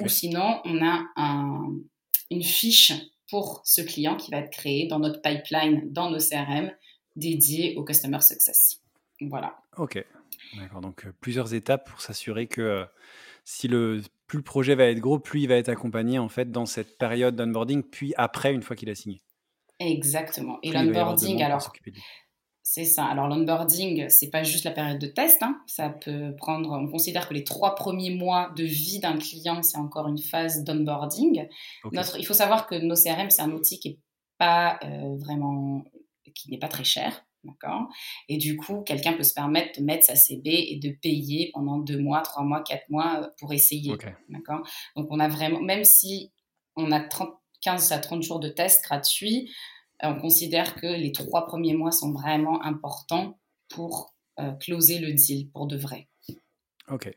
[0.00, 1.04] ou sinon, on a
[2.30, 2.92] une fiche
[3.28, 6.70] pour ce client qui va être créé dans notre pipeline, dans nos CRM,
[7.16, 8.80] dédié au Customer Success.
[9.20, 9.56] Voilà.
[9.76, 10.04] Ok,
[10.56, 10.80] d'accord.
[10.80, 12.84] Donc, euh, plusieurs étapes pour s'assurer que euh,
[13.44, 16.50] si le plus le projet va être gros, plus il va être accompagné en fait
[16.50, 19.22] dans cette période d'onboarding, puis après, une fois qu'il a signé.
[19.78, 20.58] Exactement.
[20.62, 21.72] Et l'onboarding, alors,
[22.62, 23.04] c'est ça.
[23.06, 25.42] Alors l'onboarding, c'est pas juste la période de test.
[25.42, 25.60] Hein.
[25.66, 26.70] Ça peut prendre.
[26.70, 30.62] On considère que les trois premiers mois de vie d'un client, c'est encore une phase
[30.62, 31.48] d'onboarding.
[31.92, 33.98] Notre, il faut savoir que nos CRM, c'est un outil qui est
[34.38, 35.84] pas euh, vraiment,
[36.34, 37.26] qui n'est pas très cher.
[37.44, 37.88] D'accord?
[38.28, 41.78] Et du coup, quelqu'un peut se permettre de mettre sa CB et de payer pendant
[41.78, 43.96] deux mois, trois mois, quatre mois euh, pour essayer.
[44.28, 44.64] D'accord?
[44.94, 46.32] Donc, on a vraiment, même si
[46.76, 47.30] on a 30,
[47.62, 49.50] 15 à 30 jours de test gratuits,
[50.02, 53.38] on considère que les trois premiers mois sont vraiment importants
[53.68, 56.08] pour euh, closer le deal pour de vrai.
[56.88, 57.10] Ok.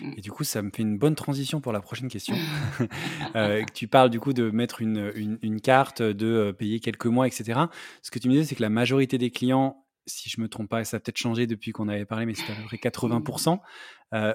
[0.00, 0.12] Mm.
[0.16, 2.36] Et du coup, ça me fait une bonne transition pour la prochaine question.
[3.34, 7.26] Euh, tu parles du coup de mettre une, une, carte, de euh, payer quelques mois,
[7.26, 7.60] etc.
[8.02, 10.68] Ce que tu me disais, c'est que la majorité des clients, si je me trompe
[10.68, 13.58] pas, ça a peut-être changé depuis qu'on avait parlé, mais c'est à peu près 80%,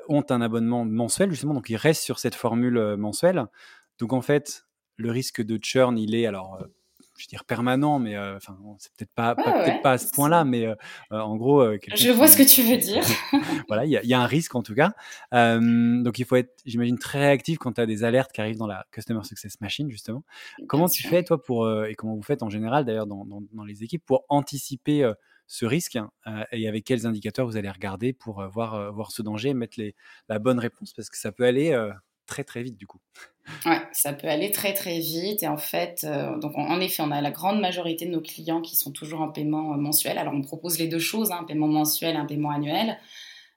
[0.10, 3.46] ont un abonnement mensuel, justement, donc ils restent sur cette formule mensuelle.
[4.00, 6.60] Donc en fait, le risque de churn, il est alors
[7.18, 10.46] je veux dire permanent, mais euh, enfin, c'est peut-être pas, peut-être pas à ce point-là,
[10.46, 10.76] mais euh,
[11.12, 11.64] euh, en gros.
[11.96, 13.04] je vois ce que tu veux dire.
[13.68, 14.94] voilà, il y, a un risque en tout cas.
[15.32, 18.68] donc il faut être, j'imagine, très réactif quand tu as des alertes qui arrivent dans
[18.68, 20.24] la Customer Success Machine, justement.
[20.68, 23.84] comment tu fais, toi, pour, et comment vous faites en général, d'ailleurs, dans, dans, les
[23.84, 25.12] équipes, pour anticiper
[25.48, 26.12] ce risque hein,
[26.52, 29.96] et avec quels indicateurs vous allez regarder pour voir, voir ce danger et mettre les,
[30.30, 30.94] la bonne réponse?
[30.94, 31.74] Parce que ça peut aller
[32.28, 33.00] très très vite du coup.
[33.66, 37.12] Ouais, ça peut aller très très vite et en fait, euh, donc en effet, on
[37.12, 40.18] a la grande majorité de nos clients qui sont toujours en paiement euh, mensuel.
[40.18, 42.98] Alors on propose les deux choses, hein, un paiement mensuel, un paiement annuel.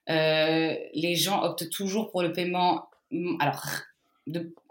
[0.09, 2.89] Euh, les gens optent toujours pour le paiement.
[3.41, 3.67] Alors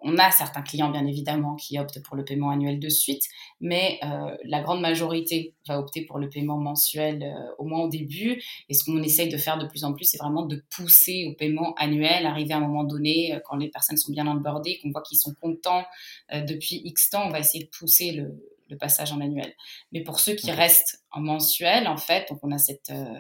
[0.02, 3.24] on a certains clients, bien évidemment, qui optent pour le paiement annuel de suite,
[3.60, 7.90] mais euh, la grande majorité va opter pour le paiement mensuel euh, au moins au
[7.90, 8.42] début.
[8.70, 11.36] Et ce qu'on essaye de faire de plus en plus, c'est vraiment de pousser au
[11.36, 14.92] paiement annuel, arriver à un moment donné, euh, quand les personnes sont bien onboardées, qu'on
[14.92, 15.84] voit qu'ils sont contents
[16.32, 19.54] depuis X temps, on va essayer de pousser le, le passage en annuel.
[19.92, 23.18] Mais pour ceux qui restent en mensuel, en fait, donc on a cette, euh,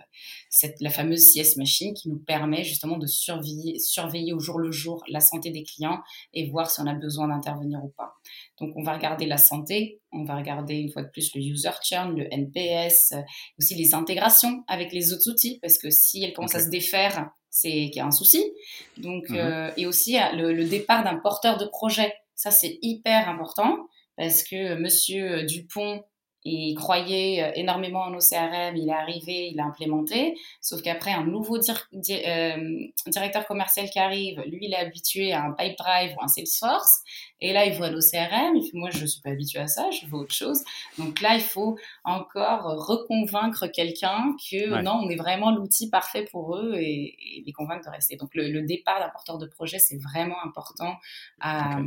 [0.49, 4.71] cette, la fameuse CS machine qui nous permet justement de surveiller, surveiller au jour le
[4.71, 5.99] jour la santé des clients
[6.33, 8.13] et voir si on a besoin d'intervenir ou pas.
[8.59, 11.71] Donc on va regarder la santé, on va regarder une fois de plus le user
[11.83, 13.21] churn, le NPS, euh,
[13.57, 17.29] aussi les intégrations avec les autres outils, parce que si elles commencent à se défaire,
[17.49, 18.53] c'est qu'il y a un souci.
[18.97, 19.37] Donc, mhm.
[19.37, 22.13] euh, et aussi le, le départ d'un porteur de projet.
[22.35, 26.03] Ça, c'est hyper important parce que Monsieur Dupont
[26.45, 31.11] il croyait euh, énormément en nos CRM, il est arrivé, il a implémenté, sauf qu'après
[31.11, 36.23] un nouveau euh, directeur commercial qui arrive, lui il est habitué à un Pipedrive ou
[36.23, 37.01] un Salesforce,
[37.41, 39.89] et là il voit nos CRM, il fait moi je suis pas habitué à ça,
[39.91, 40.63] je veux autre chose.
[40.97, 46.55] Donc là il faut encore reconvaincre quelqu'un que non, on est vraiment l'outil parfait pour
[46.55, 48.15] eux et, les convaincre de rester.
[48.15, 50.95] Donc le, départ d'un porteur de projet c'est vraiment important
[51.41, 51.79] à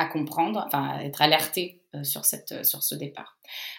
[0.00, 3.36] à comprendre, enfin à être alerté euh, sur, cette, euh, sur ce départ.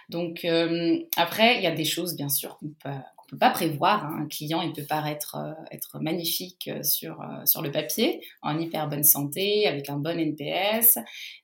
[0.10, 4.05] Donc euh, après, il y a des choses bien sûr qu'on ne peut pas prévoir.
[4.05, 4.19] Hein.
[4.21, 5.36] Un client, il peut paraître
[5.71, 10.99] être magnifique sur, sur le papier, en hyper bonne santé, avec un bon NPS,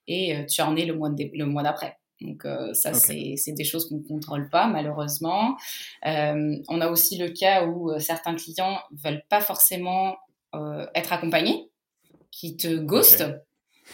[0.08, 1.98] et tu en es le mois, le mois d'après.
[2.20, 5.56] Donc ça, c'est des choses qu'on ne contrôle pas, malheureusement.
[6.04, 10.18] on a aussi le cas où certains clients veulent pas forcément
[10.94, 11.70] être accompagnés,
[12.32, 13.47] qui te ghostent.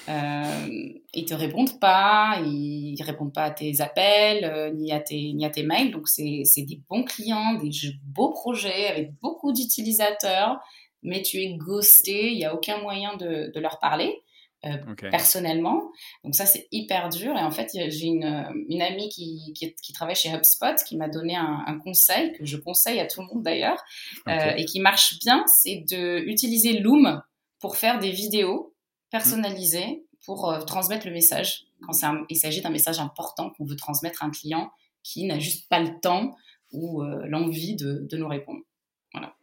[0.10, 5.34] Euh, ils te répondent pas, ils répondent pas à tes appels, euh, ni, à tes,
[5.34, 5.92] ni à tes mails.
[5.92, 7.70] Donc, c'est des bons clients, des
[8.04, 10.60] beaux projets avec beaucoup d'utilisateurs,
[11.02, 14.24] mais tu es ghosté, il n'y a aucun moyen de, de leur parler.
[14.66, 14.78] Euh,
[15.12, 15.92] personnellement.
[16.24, 17.36] Donc ça, c'est hyper dur.
[17.36, 21.36] Et en fait, j'ai une, une, amie qui, qui, travaille chez HubSpot qui m'a donné
[21.36, 23.84] un, un, conseil, que je conseille à tout le monde d'ailleurs,
[24.30, 27.22] euh, et qui marche bien, c'est d'utiliser Loom
[27.60, 28.73] pour faire des vidéos
[29.14, 31.94] personnalisé pour euh, transmettre le message quand
[32.30, 34.72] il s'agit d'un message important qu'on veut transmettre à un client
[35.04, 36.36] qui n'a juste pas le temps
[36.72, 38.62] ou euh, l'envie de, de, nous répondre.
[39.14, 39.36] Voilà.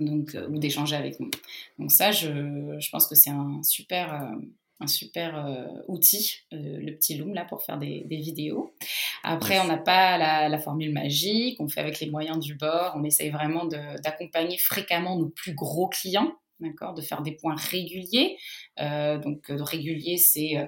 [0.00, 1.30] Donc, euh, ou d'échanger avec nous.
[1.78, 4.32] Donc ça, je, je pense que c'est un super,
[4.80, 8.74] un super outil, le petit Loom là pour faire des, des vidéos.
[9.22, 12.94] Après, on n'a pas la, la, formule magique, on fait avec les moyens du bord,
[12.96, 18.36] on essaye vraiment d'accompagner fréquemment nos plus gros clients d'accord, de faire des points réguliers.
[18.80, 20.66] Euh, donc euh, régulier, c'est euh,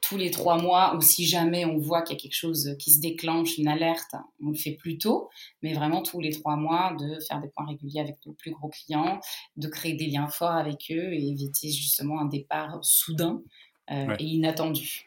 [0.00, 2.92] tous les trois mois ou si jamais on voit qu'il y a quelque chose qui
[2.92, 5.30] se déclenche, une alerte, on le fait plus tôt,
[5.62, 8.68] mais vraiment tous les trois mois de faire des points réguliers avec nos plus gros
[8.68, 9.20] clients,
[9.56, 13.42] de créer des liens forts avec eux et éviter justement un départ soudain
[13.90, 15.06] et inattendu.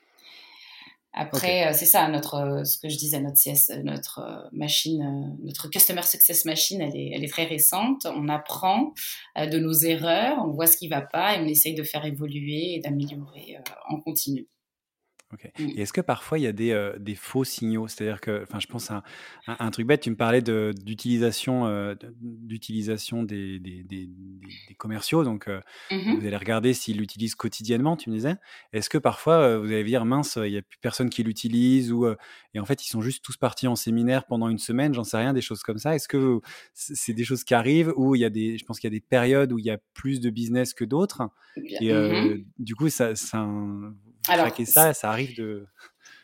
[1.19, 6.45] Après, c'est ça, notre, ce que je disais, notre CS, notre machine, notre Customer Success
[6.45, 8.05] Machine, elle est, elle est très récente.
[8.05, 8.93] On apprend
[9.35, 12.05] de nos erreurs, on voit ce qui ne va pas et on essaye de faire
[12.05, 13.57] évoluer et d'améliorer
[13.89, 14.47] en continu.
[15.33, 15.63] Mmh.
[15.75, 17.87] Et est-ce que parfois il y a des, euh, des faux signaux?
[17.87, 19.03] C'est-à-dire que, enfin, je pense à
[19.47, 25.47] un, truc bête, tu me parlais d'utilisation euh, d'utilisation des, des, des, des, commerciaux, donc
[25.47, 25.59] euh,
[25.91, 28.35] mmh vous allez regarder s'ils l'utilisent quotidiennement, tu me disais.
[28.71, 32.07] Est-ce que parfois vous allez dire, mince, il n'y a plus personne qui l'utilise, ou,
[32.53, 35.17] et en fait ils sont juste tous partis en séminaire pendant une semaine, j'en sais
[35.17, 35.95] rien, des choses comme ça.
[35.95, 36.39] Est-ce que
[36.73, 38.97] c'est des choses qui arrivent, ou il y a des, je pense qu'il y a
[38.97, 41.29] des périodes où il y a plus de business que d'autres,
[41.81, 43.47] et mmh du coup, ça, ça,
[44.27, 45.67] alors, ça, ça arrive de...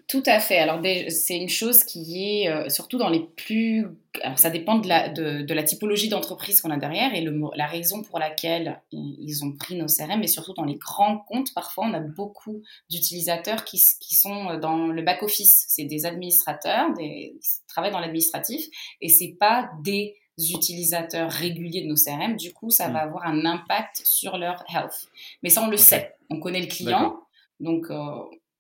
[0.08, 0.58] Tout à fait.
[0.58, 3.88] Alors, c'est une chose qui est, euh, surtout dans les plus...
[4.22, 7.68] Alors, ça dépend de la, de, la typologie d'entreprise qu'on a derrière et le, la
[7.68, 11.86] raison pour laquelle ils ont pris nos CRM, mais surtout dans les grands comptes, parfois,
[11.88, 15.66] on a beaucoup d'utilisateurs qui, qui, sont dans le back-office.
[15.68, 18.68] C'est des administrateurs, des, qui travaillent dans l'administratif,
[19.02, 22.36] et c'est pas des utilisateurs réguliers de nos CRM.
[22.36, 23.08] Du coup, ça va mmh.
[23.08, 25.08] avoir un impact sur leur health.
[25.44, 26.16] Mais ça, on le sait.
[26.30, 27.23] On connaît le client
[27.64, 27.96] donc, euh,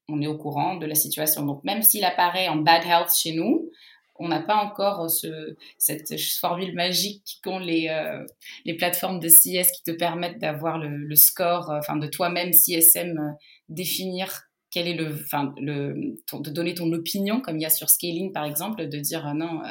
[0.07, 1.45] on est au courant de la situation.
[1.45, 3.69] Donc, même s'il apparaît en bad health chez nous,
[4.15, 8.23] on n'a pas encore ce, cette formule magique qu'ont les, euh,
[8.63, 13.35] les plateformes de CS qui te permettent d'avoir le, score, euh, enfin, de toi-même, CSM,
[13.69, 17.89] définir quel est le, enfin, le, de donner ton opinion, comme il y a sur
[17.89, 19.61] Scaling, par exemple, de dire non,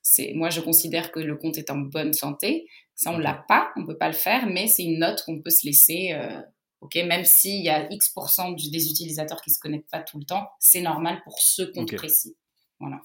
[0.00, 2.66] c'est, moi, je considère que le compte est en bonne santé.
[2.94, 5.50] Ça, on l'a pas, on peut pas le faire, mais c'est une note qu'on peut
[5.50, 6.14] se laisser
[6.82, 10.50] Ok, même s'il y a X% des utilisateurs qui se connectent pas tout le temps,
[10.58, 12.36] c'est normal pour ce compte précis.
[12.80, 13.00] Voilà.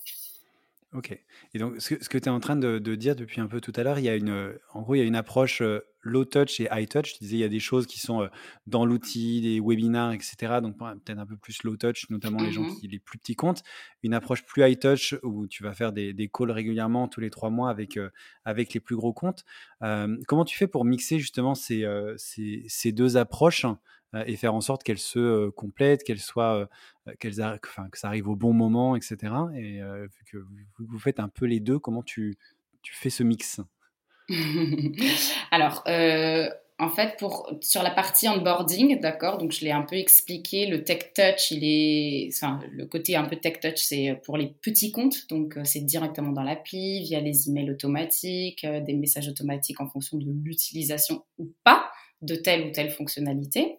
[0.97, 1.15] Ok.
[1.53, 3.83] Et donc, ce que, tu es en train de, dire depuis un peu tout à
[3.83, 6.59] l'heure, il y a une, en gros, il y a une approche euh, low touch
[6.59, 7.13] et high touch.
[7.13, 8.27] Tu disais, il y a des choses qui sont euh,
[8.65, 10.55] dans l'outil, des webinars, etc.
[10.59, 13.35] Donc, peut-être un peu plus low touch, notamment les gens mmh qui, les plus petits
[13.35, 13.61] comptes.
[14.01, 17.51] Une approche plus high touch où tu vas faire des, calls régulièrement tous les trois
[17.51, 18.09] mois avec, euh,
[18.43, 19.45] avec les plus gros comptes.
[19.79, 21.85] comment tu fais pour mixer justement ces,
[22.17, 23.67] ces, ces deux approches
[24.13, 26.67] et faire en sorte qu'elles se euh, complètent, qu'elles soient,
[27.07, 29.33] euh, qu'elles enfin, que ça arrive au bon moment, etc.
[29.55, 30.37] Et vu que
[30.79, 32.37] vous faites un peu les deux, comment tu,
[32.81, 33.61] tu fais ce mix?
[35.51, 35.83] Alors,
[36.79, 40.83] en fait, pour, sur la partie onboarding, d'accord, donc je l'ai un peu expliqué, le
[40.83, 44.91] tech touch, il est, enfin, le côté un peu tech touch, c'est pour les petits
[44.91, 50.17] comptes, donc c'est directement dans l'appli, via les emails automatiques, des messages automatiques en fonction
[50.17, 51.89] de l'utilisation ou pas
[52.21, 53.77] de telle ou telle fonctionnalité.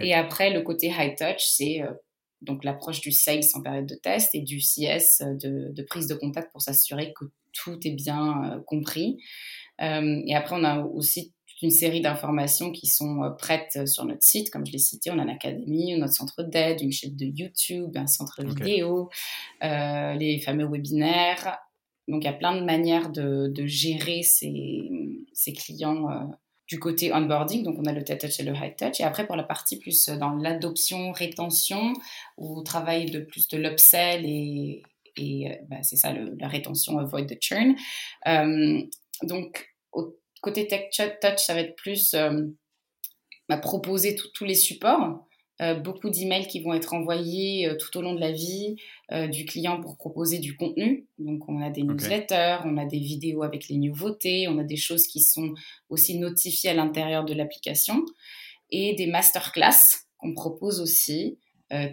[0.00, 1.92] Et après, le côté high touch, c'est euh,
[2.42, 5.34] donc l'approche du sales en période de test et du CS euh,
[5.72, 9.18] de, prise de contact pour s'assurer que tout est bien euh, compris.
[9.78, 14.50] et après, on a aussi toute une série d'informations qui sont prêtes sur notre site.
[14.50, 17.96] Comme je l'ai cité, on a une académie, notre centre d'aide, une chaîne de YouTube,
[17.96, 19.08] un centre vidéo,
[19.62, 21.58] les fameux webinaires.
[22.08, 26.30] Donc, il y a plein de manières de, gérer ces, clients
[26.70, 29.00] du côté onboarding, donc on a le tête touch et le high touch.
[29.00, 31.94] Et après, pour la partie plus euh, dans l'adoption, rétention,
[32.38, 34.84] où on travaille de plus de l'upsell et,
[35.16, 37.74] et euh, bah, c'est ça, la rétention, avoid the churn.
[38.28, 38.80] Euh,
[39.24, 42.14] donc, au côté tech touch, ça va être plus
[43.48, 45.26] bah, proposer tous les supports.
[45.60, 48.76] Euh, beaucoup d'emails qui vont être envoyés euh, tout au long de la vie
[49.12, 51.06] euh, du client pour proposer du contenu.
[51.18, 54.76] Donc, on a des newsletters, on a des vidéos avec les nouveautés, on a des
[54.76, 55.54] choses qui sont
[55.90, 58.02] aussi notifiées à l'intérieur de l'application
[58.70, 61.38] et des masterclass qu'on propose aussi,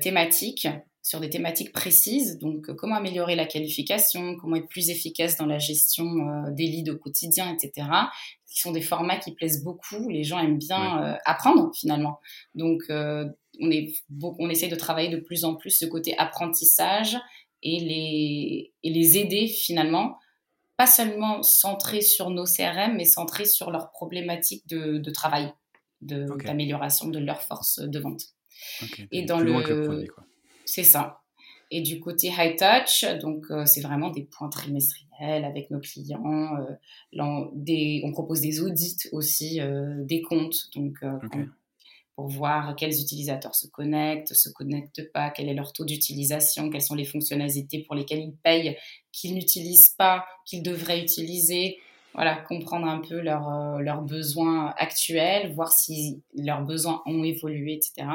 [0.01, 0.67] thématiques,
[1.07, 2.37] sur des thématiques précises.
[2.37, 6.05] Donc, comment améliorer la qualification, comment être plus efficace dans la gestion
[6.51, 7.87] des leads au quotidien, etc.
[8.45, 10.09] Qui sont des formats qui plaisent beaucoup.
[10.09, 12.19] Les gens aiment bien apprendre finalement.
[12.55, 17.17] Donc, on, est, on essaye de travailler de plus en plus ce côté apprentissage
[17.63, 20.17] et les, et les aider finalement,
[20.75, 25.53] pas seulement centré sur nos CRM, mais centré sur leurs problématiques de, de travail,
[26.01, 28.23] d'amélioration de, leur force de vente.
[29.11, 30.05] et dans le,
[30.67, 31.21] c'est ça.
[31.71, 36.55] Et du côté high touch, donc euh, c'est vraiment des points trimestriels avec nos clients.
[36.57, 40.69] Euh, des, on propose des audits aussi, euh, des comptes.
[40.75, 40.95] Donc
[42.15, 46.81] pour voir quels utilisateurs se connectent, se connectent pas, quel est leur taux d'utilisation, quelles
[46.81, 48.77] sont les fonctionnalités pour lesquelles ils payent,
[49.11, 51.77] qu'ils n'utilisent pas, qu'ils devraient utiliser.
[52.13, 58.07] Voilà, comprendre un peu leurs besoins actuels, voir si leurs besoins ont évolué, etc.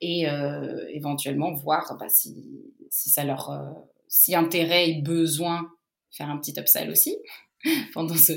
[0.00, 3.70] Et euh, éventuellement voir bah, si, si, ça leur, euh,
[4.08, 5.70] si intérêt et besoin,
[6.10, 7.16] faire un petit upsell aussi
[7.94, 8.32] pendant ce,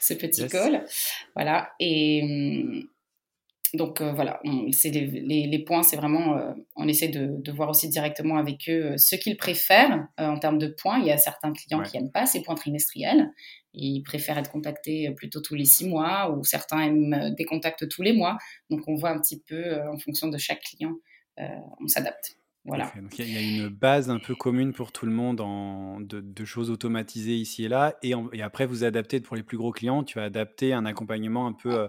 [0.00, 0.84] ce petit call.
[1.34, 1.70] Voilà.
[1.80, 2.88] Et, hum,
[3.74, 4.40] donc voilà,
[4.70, 9.36] c'est les, points, c'est vraiment, on essaie de, voir aussi directement avec eux ce qu'ils
[9.36, 11.00] préfèrent en termes de points.
[11.00, 13.32] Il y a certains clients qui n'aiment pas ces points trimestriels,
[13.74, 18.02] ils préfèrent être contactés plutôt tous les six mois, ou certains aiment des contacts tous
[18.02, 18.38] les mois.
[18.70, 20.94] Donc on voit un petit peu en fonction de chaque client,
[21.38, 22.36] on s'adapte.
[22.66, 22.90] Voilà.
[22.96, 26.44] donc il y, a une base un peu commune pour tout le monde en, de,
[26.46, 27.98] choses automatisées ici et là.
[28.02, 31.46] Et, et, après, vous adaptez pour les plus gros clients, tu vas adapter un accompagnement
[31.46, 31.88] un peu euh,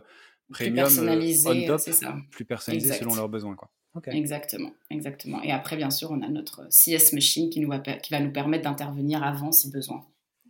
[0.51, 2.17] premium, plus personnalisé, ça.
[2.29, 3.55] plus personnalisé selon leurs besoins.
[3.55, 3.71] Quoi.
[4.07, 5.41] Exactement, exactement.
[5.43, 8.31] Et après, bien sûr, on a notre CS machine qui, nous va, qui va nous
[8.31, 10.05] permettre d'intervenir avant si besoin.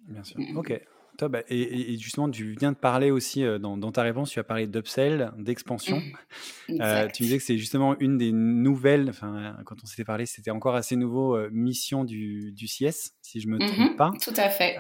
[0.08, 0.40] Bien sûr.
[0.56, 0.74] Ok.
[1.18, 1.38] Top.
[1.50, 5.32] Et, justement, tu viens de parler aussi euh, dans, ta réponse, tu as parlé d'upsell,
[5.38, 6.02] d'expansion.
[6.68, 6.82] Mmh.
[6.82, 10.52] Euh, tu disais que c'est justement une des nouvelles, enfin, quand on s'était parlé, c'était
[10.52, 14.12] encore assez nouveau, euh, mission du, du, CS, si je me mmh trompe pas.
[14.22, 14.76] Tout à fait.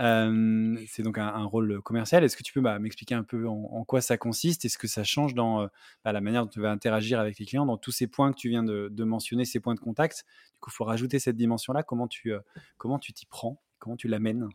[0.88, 2.24] c'est donc un, rôle commercial.
[2.24, 4.66] Est-ce que tu peux bah, m'expliquer un peu en, quoi ça consiste?
[4.66, 5.68] Est-ce que ça change dans
[6.04, 8.38] bah, la manière dont tu vas interagir avec les clients, dans tous ces points que
[8.38, 10.26] tu viens de, de mentionner, ces points de contact?
[10.54, 11.84] Du coup, il faut rajouter cette dimension-là.
[11.84, 12.34] Comment tu
[12.78, 13.62] comment tu t'y prends?
[13.80, 14.50] Comment tu l'amènes?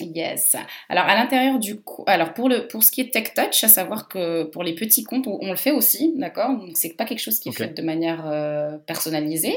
[0.00, 0.56] Yes.
[0.90, 4.08] Alors à l'intérieur du alors pour le pour ce qui est Tech Touch, à savoir
[4.08, 6.50] que pour les petits comptes, on, le fait aussi, d'accord?
[6.58, 9.56] Donc c'est pas quelque chose qui est fait de manière euh, personnalisée.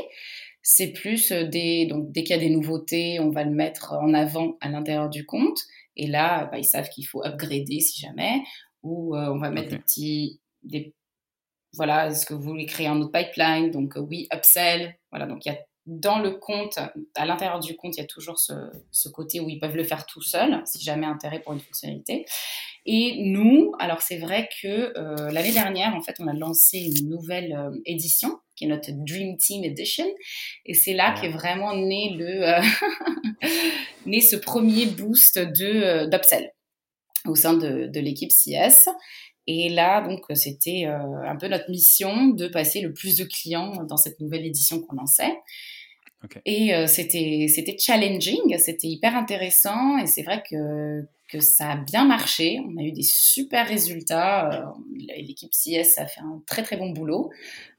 [0.61, 3.93] C'est plus euh, des donc dès qu'il y a des nouveautés, on va le mettre
[3.93, 5.59] en avant à l'intérieur du compte.
[5.97, 8.41] Et là, bah, ils savent qu'il faut upgrader si jamais,
[8.81, 10.93] ou euh, on va mettre des petits des
[11.73, 13.71] voilà, est-ce que vous voulez créer un autre pipeline?
[13.71, 14.95] Donc oui, upsell.
[15.11, 16.77] Voilà, donc il y a dans le compte,
[17.15, 20.05] à l'intérieur du compte, il y a toujours ce, côté où ils peuvent le faire
[20.05, 22.25] tout seuls, si jamais intérêt pour une fonctionnalité.
[22.85, 27.09] Et nous, alors c'est vrai que euh, l'année dernière, en fait, on a lancé une
[27.09, 30.05] nouvelle euh, édition, qui est notre Dream Team Edition,
[30.65, 32.61] et c'est là qu'est vraiment né le euh,
[34.05, 36.53] né ce premier boost d'upsell
[37.25, 38.89] au sein de, de l'équipe CS.
[39.47, 43.97] Et là, donc, c'était un peu notre mission de passer le plus de clients dans
[43.97, 45.33] cette nouvelle édition qu'on lançait.
[46.45, 51.75] Et euh, c'était c'était challenging, c'était hyper intéressant et c'est vrai que que ça a
[51.77, 52.59] bien marché.
[52.65, 54.49] On a eu des super résultats.
[54.51, 54.65] Euh,
[54.97, 57.29] l'équipe CS a fait un très très bon boulot.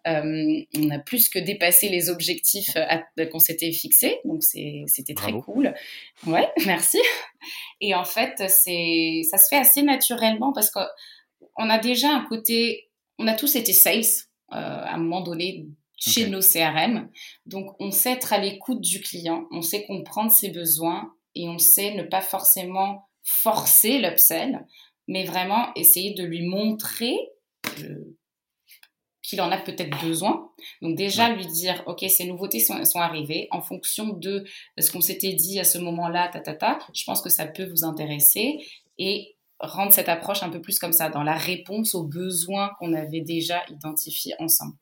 [0.07, 2.77] Euh, on a plus que dépassé les objectifs
[3.31, 5.75] qu'on s'était fixés, donc c'était très cool.
[6.27, 6.99] Ouais, merci.
[7.83, 12.89] Et en fait, c'est ça se fait assez naturellement parce qu'on a déjà un côté,
[13.19, 14.05] on a tous été sales
[14.49, 15.67] à un moment donné
[16.01, 17.09] chez nos CRM.
[17.47, 21.59] Donc, on sait être à l'écoute du client, on sait comprendre ses besoins et on
[21.59, 24.67] sait ne pas forcément forcer l'upsell,
[25.07, 27.17] mais vraiment essayer de lui montrer
[27.81, 28.17] euh,
[29.23, 30.51] qu'il en a peut-être besoin.
[30.83, 34.45] Donc déjà lui dire, ok, ces nouveautés sont, sont arrivées en fonction de
[34.79, 37.69] ce qu'on s'était dit à ce moment-là, ta, ta, ta, je pense que ça peut
[37.69, 38.59] vous intéresser
[38.99, 42.95] et rendre cette approche un peu plus comme ça, dans la réponse aux besoins qu'on
[42.95, 44.75] avait déjà identifiés ensemble.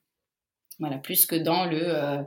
[0.79, 2.23] Voilà, plus que dans le euh,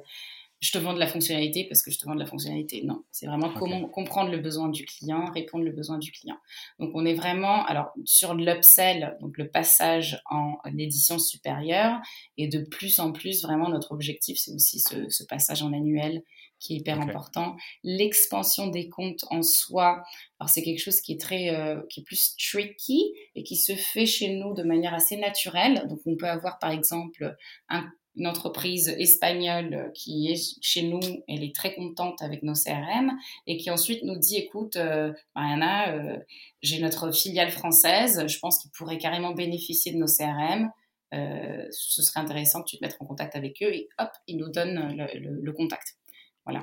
[0.63, 2.83] je te vends de la fonctionnalité parce que je te vends de la fonctionnalité.
[2.85, 6.37] Non, c'est vraiment comment comprendre le besoin du client, répondre le besoin du client.
[6.79, 12.01] Donc on est vraiment alors sur l'upsell, donc le passage en, édition supérieure
[12.39, 16.23] et de plus en plus vraiment notre objectif c'est aussi ce, passage en annuel
[16.61, 17.57] qui est hyper important.
[17.83, 20.05] L'expansion des comptes en soi,
[20.39, 23.75] alors c'est quelque chose qui est très, euh, qui est plus tricky et qui se
[23.75, 25.87] fait chez nous de manière assez naturelle.
[25.89, 27.37] Donc on peut avoir par exemple
[27.69, 33.13] un une entreprise espagnole qui est chez nous, elle est très contente avec nos CRM
[33.47, 36.19] et qui ensuite nous dit écoute, euh, Mariana, euh,
[36.63, 40.71] j'ai notre filiale française, je pense qu'ils pourraient carrément bénéficier de nos CRM.
[41.15, 44.37] Euh, ce serait intéressant que tu te mettes en contact avec eux et hop, ils
[44.37, 45.97] nous donnent le, contact.
[46.45, 46.63] Voilà.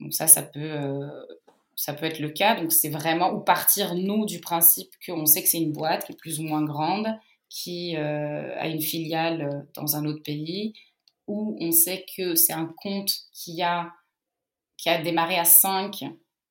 [0.00, 1.08] Donc ça, ça peut, euh,
[1.74, 2.60] ça peut être le cas.
[2.60, 6.12] Donc c'est vraiment ou partir nous du principe qu'on sait que c'est une boîte qui
[6.12, 7.08] est plus ou moins grande
[7.54, 10.74] qui euh, a une filiale euh, dans un autre pays,
[11.28, 13.92] où on sait que c'est un compte qui a,
[14.76, 16.04] qui a démarré à 5,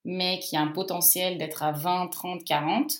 [0.05, 2.93] mais qui a un potentiel d'être à 20, 30, 40,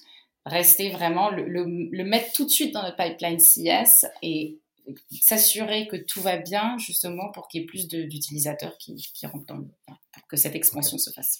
[0.46, 4.60] rester vraiment, le, le, mettre tout de suite dans notre pipeline CS et
[5.22, 9.46] s'assurer que tout va bien, justement, pour qu'il y ait plus d'utilisateurs qui, qui rentrent
[9.46, 11.39] dans le, pour que cette expansion se fasse.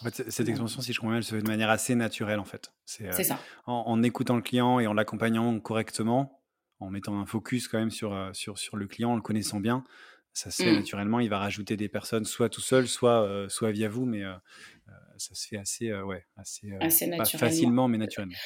[0.00, 2.38] En fait, cette expansion, si je comprends bien, elle se fait de manière assez naturelle,
[2.38, 2.72] en fait.
[2.86, 3.38] C'est euh, ça.
[3.66, 6.42] En, écoutant le client et en l'accompagnant correctement,
[6.78, 9.60] en mettant un focus quand même sur, euh, sur, sur le client, en le connaissant
[9.60, 9.84] bien,
[10.32, 10.76] ça se fait mmh.
[10.76, 11.20] naturellement.
[11.20, 14.22] Il va rajouter des personnes, soit tout seul, soit, euh, soit via vous, mais
[15.18, 16.70] ça se fait assez, ouais, assez,
[17.36, 18.36] facilement, mais naturellement.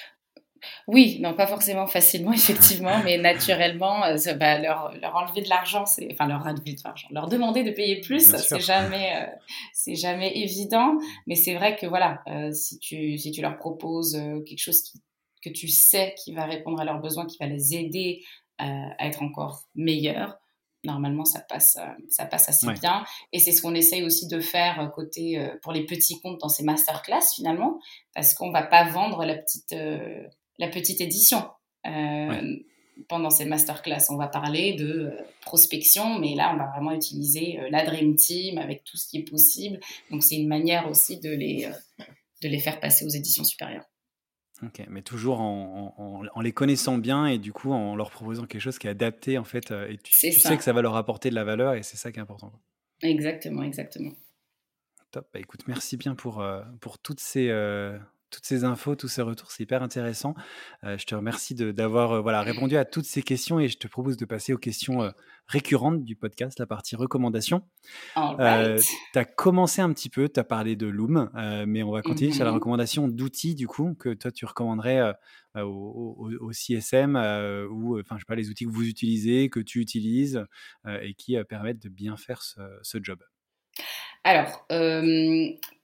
[0.87, 5.87] Oui, non, pas forcément facilement, effectivement, mais naturellement, euh, bah, leur, leur, enlever de l'argent,
[5.87, 9.27] c'est, enfin leur enlever de l'argent, leur demander de payer plus, c'est jamais, euh,
[9.73, 10.99] c'est jamais évident.
[11.27, 15.01] Mais c'est vrai que voilà, euh, si tu si tu leur proposes quelque chose qui,
[15.43, 18.23] que tu sais qui va répondre à leurs besoins, qui va les aider
[18.59, 20.39] à être encore meilleur,
[20.85, 21.77] normalement ça passe,
[22.09, 23.05] ça passe assez bien.
[23.33, 26.63] Et c'est ce qu'on essaye aussi de faire côté pour les petits comptes dans ces
[26.63, 27.81] masterclass finalement,
[28.15, 29.75] parce qu'on va pas vendre la petite,
[30.59, 31.45] la petite édition.
[33.09, 37.85] Pendant ces masterclass, on va parler de prospection, mais là, on va vraiment utiliser la
[37.85, 39.81] Dream Team avec tout ce qui est possible.
[40.11, 41.69] Donc, c'est une manière aussi de les,
[42.43, 43.85] de les faire passer aux éditions supérieures.
[44.63, 48.79] Ok, mais toujours en, les connaissant bien et du coup en leur proposant quelque chose
[48.79, 49.71] qui est adapté en fait.
[49.73, 52.13] Euh, et tu, sais que ça va leur apporter de la valeur et c'est ça
[52.13, 52.53] qui est important.
[53.03, 54.13] Exactement, exactement.
[55.11, 55.29] Top.
[55.33, 57.99] Bah, écoute, merci bien pour, euh, pour toutes ces, euh,
[58.35, 60.35] toutes ces infos, tous ces retours, c'est hyper intéressant.
[60.83, 63.87] Euh, je te remercie d'avoir euh, voilà, répondu à toutes ces questions et je te
[63.87, 65.11] propose de passer aux questions euh,
[65.47, 67.63] récurrentes du podcast, la partie recommandations.
[69.13, 71.31] tu as commencé un petit peu, tu as parlé de Loom,
[71.67, 72.55] mais on va continuer sur la mm-hmm.
[72.55, 75.15] recommandation d'outils du coup que toi tu recommanderais
[75.55, 77.17] au, CSM
[77.71, 80.43] ou enfin je sais pas les outils que vous utilisez, que tu utilises
[80.87, 83.23] et qui permettent de bien faire ce job.
[84.25, 84.67] Alors,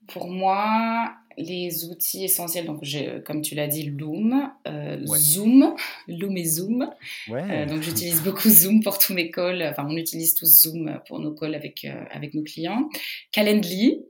[0.07, 2.83] pour moi, les outils essentiels, donc
[3.25, 5.75] comme tu l'as dit, Loom, euh, Zoom,
[6.09, 6.91] Loom et Zoom.
[7.31, 9.63] Euh, donc j'utilise beaucoup Zoom pour tous mes calls.
[9.63, 12.89] Enfin, on utilise tous Zoom pour nos calls avec, euh, avec nos clients.
[13.33, 14.05] Calendly,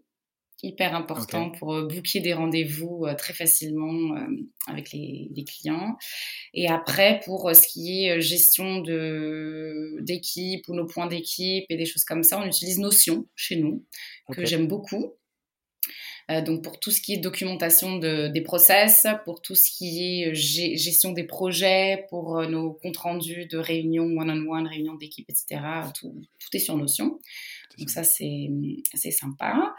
[0.62, 4.16] hyper important pour booker des rendez-vous très facilement
[4.66, 5.96] avec les, clients.
[6.54, 11.86] Et après, pour ce qui est gestion de d'équipe ou nos points d'équipe et des
[11.86, 13.84] choses comme ça, on utilise Notion chez nous,
[14.32, 15.14] que j'aime beaucoup.
[16.30, 20.28] Euh, donc pour tout ce qui est documentation des process, pour tout ce qui est
[20.28, 25.60] euh, gestion des projets, pour euh, nos comptes rendus de réunions one-on-one, réunions d'équipe, etc.
[25.94, 27.18] Tout, tout, est sur Notion.
[27.78, 28.48] Donc ça, c'est
[29.10, 29.74] sympa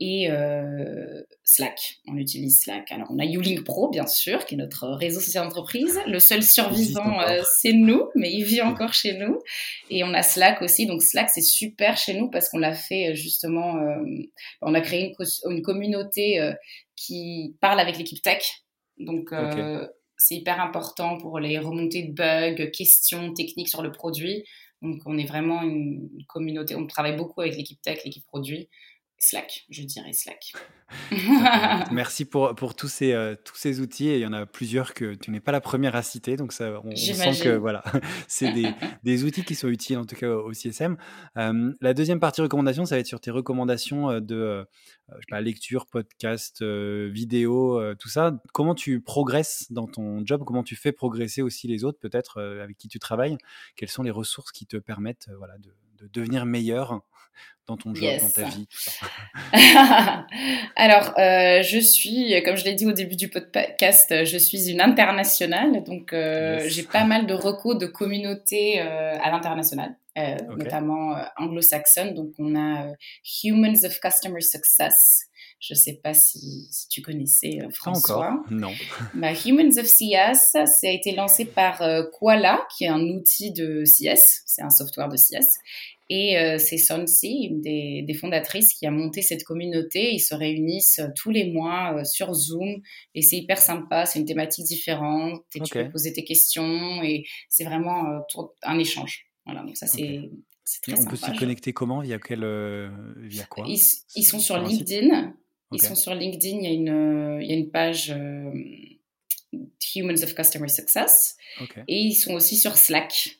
[0.00, 1.98] et euh, Slack.
[2.08, 2.90] On utilise Slack.
[2.90, 6.00] Alors, on a YouLink Pro, bien sûr, qui est notre réseau social d'entreprise.
[6.06, 9.38] Le seul survivant, euh, c'est nous, mais il vit encore chez nous.
[9.90, 10.86] Et on a Slack aussi.
[10.86, 13.74] Donc, Slack, c'est super chez nous parce qu'on l'a fait euh, justement.
[14.62, 16.40] on a créé une, une communauté
[16.96, 18.42] qui parle avec l'équipe tech.
[18.98, 19.34] Donc,
[20.16, 24.44] c'est hyper important pour les remontées de bugs, questions techniques sur le produit.
[24.80, 26.74] Donc, on est vraiment une communauté.
[26.74, 28.68] On travaille beaucoup avec l'équipe tech, l'équipe produit.
[29.22, 30.54] Slack, je dirais Slack.
[31.92, 34.08] Merci pour, pour tous, ces, euh, tous ces outils.
[34.08, 36.36] Et il y en a plusieurs que tu n'es pas la première à citer.
[36.36, 37.84] Donc, ça, on, sent que voilà,
[38.28, 38.72] c'est des,
[39.04, 40.96] des, outils qui sont utiles, en tout cas au CSM.
[41.36, 44.66] Euh, la deuxième partie recommandation, ça va être sur tes recommandations euh, de
[45.10, 48.40] je sais pas, lecture, podcast, vidéo, tout ça.
[48.54, 50.44] Comment tu progresses dans ton job?
[50.46, 53.36] Comment tu fais progresser aussi les autres, peut-être, avec qui tu travailles?
[53.74, 57.02] Quelles sont les ressources qui te permettent voilà, de, de devenir meilleur?
[57.70, 58.66] Dans ton job, dans ta vie
[60.76, 64.80] Alors, euh, je suis, comme je l'ai dit au début du podcast, je suis une
[64.80, 69.94] internationale, donc euh, j'ai pas mal de recours de communautés euh, à l'international,
[70.48, 72.14] notamment anglo-saxonne.
[72.14, 72.88] Donc, on a
[73.44, 75.26] Humans of Customer Success.
[75.60, 78.30] Je ne sais pas si, si, tu connaissais François.
[78.30, 78.72] Encore Non.
[79.14, 81.82] Bah, Humans of CS, ça a été lancé par
[82.18, 85.58] Koala, qui est un outil de CS, c'est un software de CS.
[86.12, 90.12] Et euh, c'est Sonsi, une des, fondatrices, qui a monté cette communauté.
[90.12, 92.82] Ils se réunissent euh, tous les mois euh, sur Zoom
[93.14, 94.06] et c'est hyper sympa.
[94.06, 98.24] C'est une thématique différente et tu peux poser tes questions et c'est vraiment
[98.64, 99.28] un échange.
[99.46, 100.28] Voilà, donc ça c'est.
[100.82, 102.00] Très on peut s'y connecter comment?
[102.00, 102.40] Via quel
[103.16, 103.66] via quoi?
[103.68, 105.34] Ils, sont sur LinkedIn.
[105.72, 106.58] Ils sont sur LinkedIn.
[106.58, 108.14] Il y a une, il y a une page
[109.94, 111.36] Humans of Customer Success.
[111.86, 113.39] Et ils sont aussi sur Slack.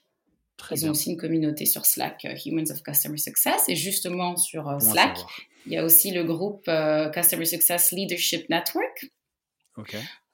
[0.72, 3.68] Ils ont aussi une communauté sur Slack, euh, Humans of Customer Success.
[3.68, 5.18] Et justement, sur euh, Slack,
[5.66, 9.10] il y a aussi le groupe euh, Customer Success Leadership Network.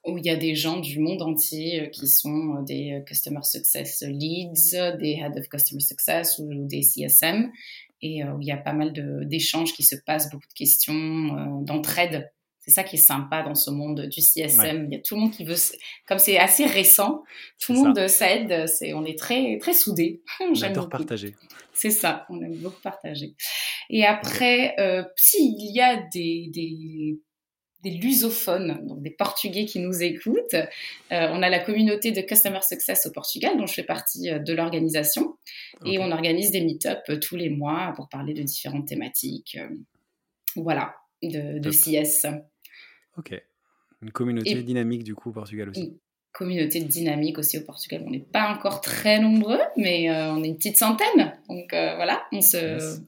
[0.05, 4.97] Où il y a des gens du monde entier qui sont des Customer Success Leads,
[4.99, 7.51] des Head of Customer Success ou des CSM.
[8.01, 8.93] Et où il y a pas mal
[9.27, 12.31] d'échanges qui se passent, beaucoup de questions, d'entraide
[12.67, 14.87] c'est ça qui est sympa dans ce monde du CSM.
[14.89, 15.55] Il y a tout le monde qui veut,
[16.05, 17.23] comme c'est assez récent,
[17.61, 18.67] tout le monde s'aide.
[18.67, 20.21] C'est, on est très très soudés.
[20.53, 21.33] J'adore partager.
[21.73, 23.35] C'est ça, on aime beaucoup partager.
[23.89, 27.19] Et après, euh, s'il y a des, des
[27.83, 30.55] des lusophones, donc des Portugais qui nous écoutent.
[30.55, 30.65] Euh,
[31.11, 34.51] on a la communauté de Customer Success au Portugal, dont je fais partie euh, de
[34.51, 35.37] l'organisation.
[35.85, 39.59] Et on organise des meet-up tous les mois pour parler de différentes thématiques.
[40.55, 42.25] Voilà, de, de CS.
[43.17, 43.41] Ok.
[44.01, 45.81] Une communauté dynamique du coup au Portugal aussi.
[45.81, 45.97] Une
[46.31, 48.03] communauté dynamique aussi au Portugal.
[48.05, 51.33] On n'est pas encore très nombreux, mais euh, on est une petite centaine.
[51.49, 52.99] Donc euh, voilà, on se,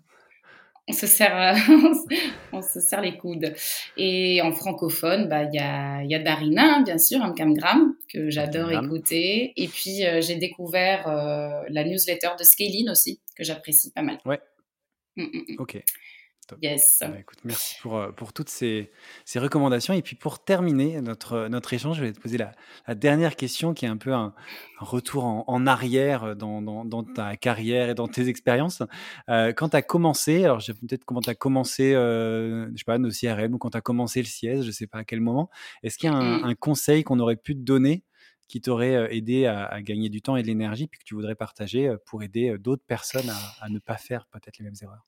[0.89, 1.55] on se serre,
[2.51, 3.53] on se serre les coudes.
[3.95, 7.95] Et en francophone, bah il y a, y a Darina, hein, bien sûr, un Camgram
[8.12, 9.53] que j'adore écouter.
[9.55, 14.18] Et puis euh, j'ai découvert euh, la newsletter de Scaling aussi que j'apprécie pas mal.
[14.26, 14.41] Ouais.
[15.16, 15.55] Mm, mm, mm.
[16.62, 16.97] Yes.
[17.02, 18.91] Bah, écoute, merci pour, euh, pour toutes ces,
[19.26, 19.93] ces, recommandations.
[19.93, 22.52] Et puis pour terminer notre, notre échange, je vais te poser la,
[22.88, 24.34] la dernière question qui est un peu un,
[24.80, 28.84] retour en, en arrière dans, dans, dans, ta carrière et dans tes expériences.
[29.30, 32.78] Euh, quand tu as commencé, alors je sais peut-être comment tu as commencé, euh, je
[32.78, 35.04] sais pas, nos CRM ou quand tu as commencé le CIES, je sais pas à
[35.04, 35.50] quel moment.
[35.84, 38.04] Est-ce qu'il y a un, un conseil qu'on aurait pu te donner
[38.47, 41.36] qui t'aurait aidé à, à, gagner du temps et de l'énergie, puis que tu voudrais
[41.36, 45.06] partager pour aider d'autres personnes à, à ne pas faire peut-être les mêmes erreurs?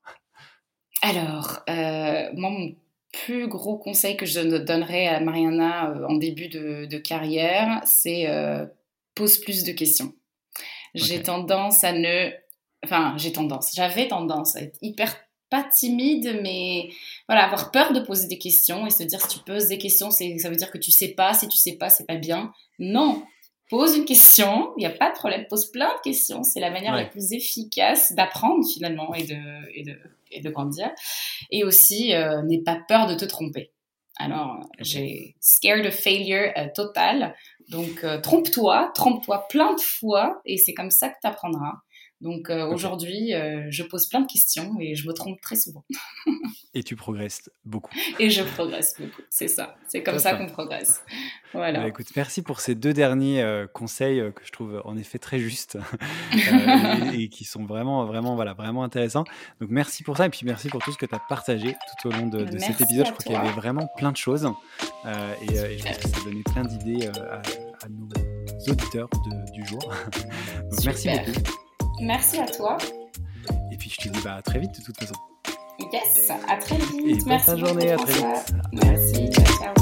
[1.02, 2.76] Alors, euh, moi, mon
[3.12, 8.66] plus gros conseil que je donnerais à Mariana euh, en début de, carrière, c'est euh,
[9.16, 10.14] pose plus de questions.
[10.94, 12.32] J'ai tendance à ne...
[12.84, 15.16] Enfin, j'ai tendance, j'avais tendance à être hyper
[15.50, 16.90] pas timide, mais
[17.28, 20.10] voilà, avoir peur de poser des questions et se dire si tu poses des questions,
[20.10, 22.54] ça veut dire que tu sais pas, si tu sais pas, c'est pas bien.
[22.80, 23.24] Non,
[23.72, 26.70] pose une question, il n'y a pas de problème, pose plein de questions, c'est la
[26.70, 29.38] manière la plus efficace d'apprendre finalement et de,
[29.74, 29.98] et de,
[30.30, 30.92] et de grandir.
[31.52, 33.72] Et aussi, euh, n'aie pas peur de te tromper.
[34.18, 37.34] Alors, j'ai scared of failure euh, total.
[37.70, 41.76] Donc, euh, trompe-toi, trompe-toi plein de fois et c'est comme ça que tu apprendras.
[42.22, 45.84] Donc euh, aujourd'hui, euh, je pose plein de questions et je me trompe très souvent.
[46.76, 47.92] et tu progresses beaucoup.
[48.20, 49.76] Et je progresse beaucoup, c'est ça.
[49.88, 51.02] C'est comme ça qu'on progresse.
[51.54, 51.82] Voilà.
[51.82, 55.38] Bah, écoute, merci pour ces deux derniers euh, conseils que je trouve en effet très
[55.38, 55.78] justes
[57.14, 59.26] et, qui sont vraiment, vraiment, voilà, vraiment intéressants.
[59.60, 62.08] Donc merci pour ça et puis merci pour tout ce que tu as partagé tout
[62.08, 63.06] au long de, cet épisode.
[63.06, 64.46] Je crois qu'il y avait vraiment plein de choses
[65.42, 67.42] et, je pense que ça a donné plein d'idées à,
[67.90, 69.10] nos auditeurs
[69.52, 69.94] du jour.
[70.72, 71.71] Donc merci beaucoup.
[72.02, 72.78] Merci à toi.
[73.72, 75.14] Et puis je te dis bah, à très vite de toute façon.
[75.94, 76.94] Yes, à très vite.
[77.06, 78.56] Et Merci journée, à très vite.
[78.74, 79.74] Merci, ciao,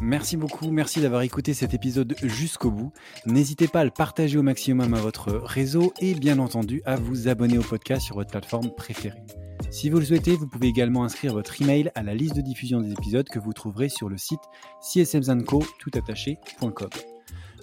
[0.00, 2.92] Merci beaucoup, merci d'avoir écouté cet épisode jusqu'au bout.
[3.26, 7.28] N'hésitez pas à le partager au maximum à votre réseau et bien entendu à vous
[7.28, 9.22] abonner au podcast sur votre plateforme préférée.
[9.70, 12.80] Si vous le souhaitez, vous pouvez également inscrire votre email à la liste de diffusion
[12.80, 14.42] des épisodes que vous trouverez sur le site
[14.82, 16.90] csmzanco.com.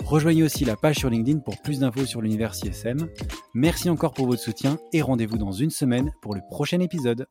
[0.05, 3.07] Rejoignez aussi la page sur LinkedIn pour plus d'infos sur l'univers CSM.
[3.53, 7.27] Merci encore pour votre soutien et rendez-vous dans une semaine pour le prochain épisode.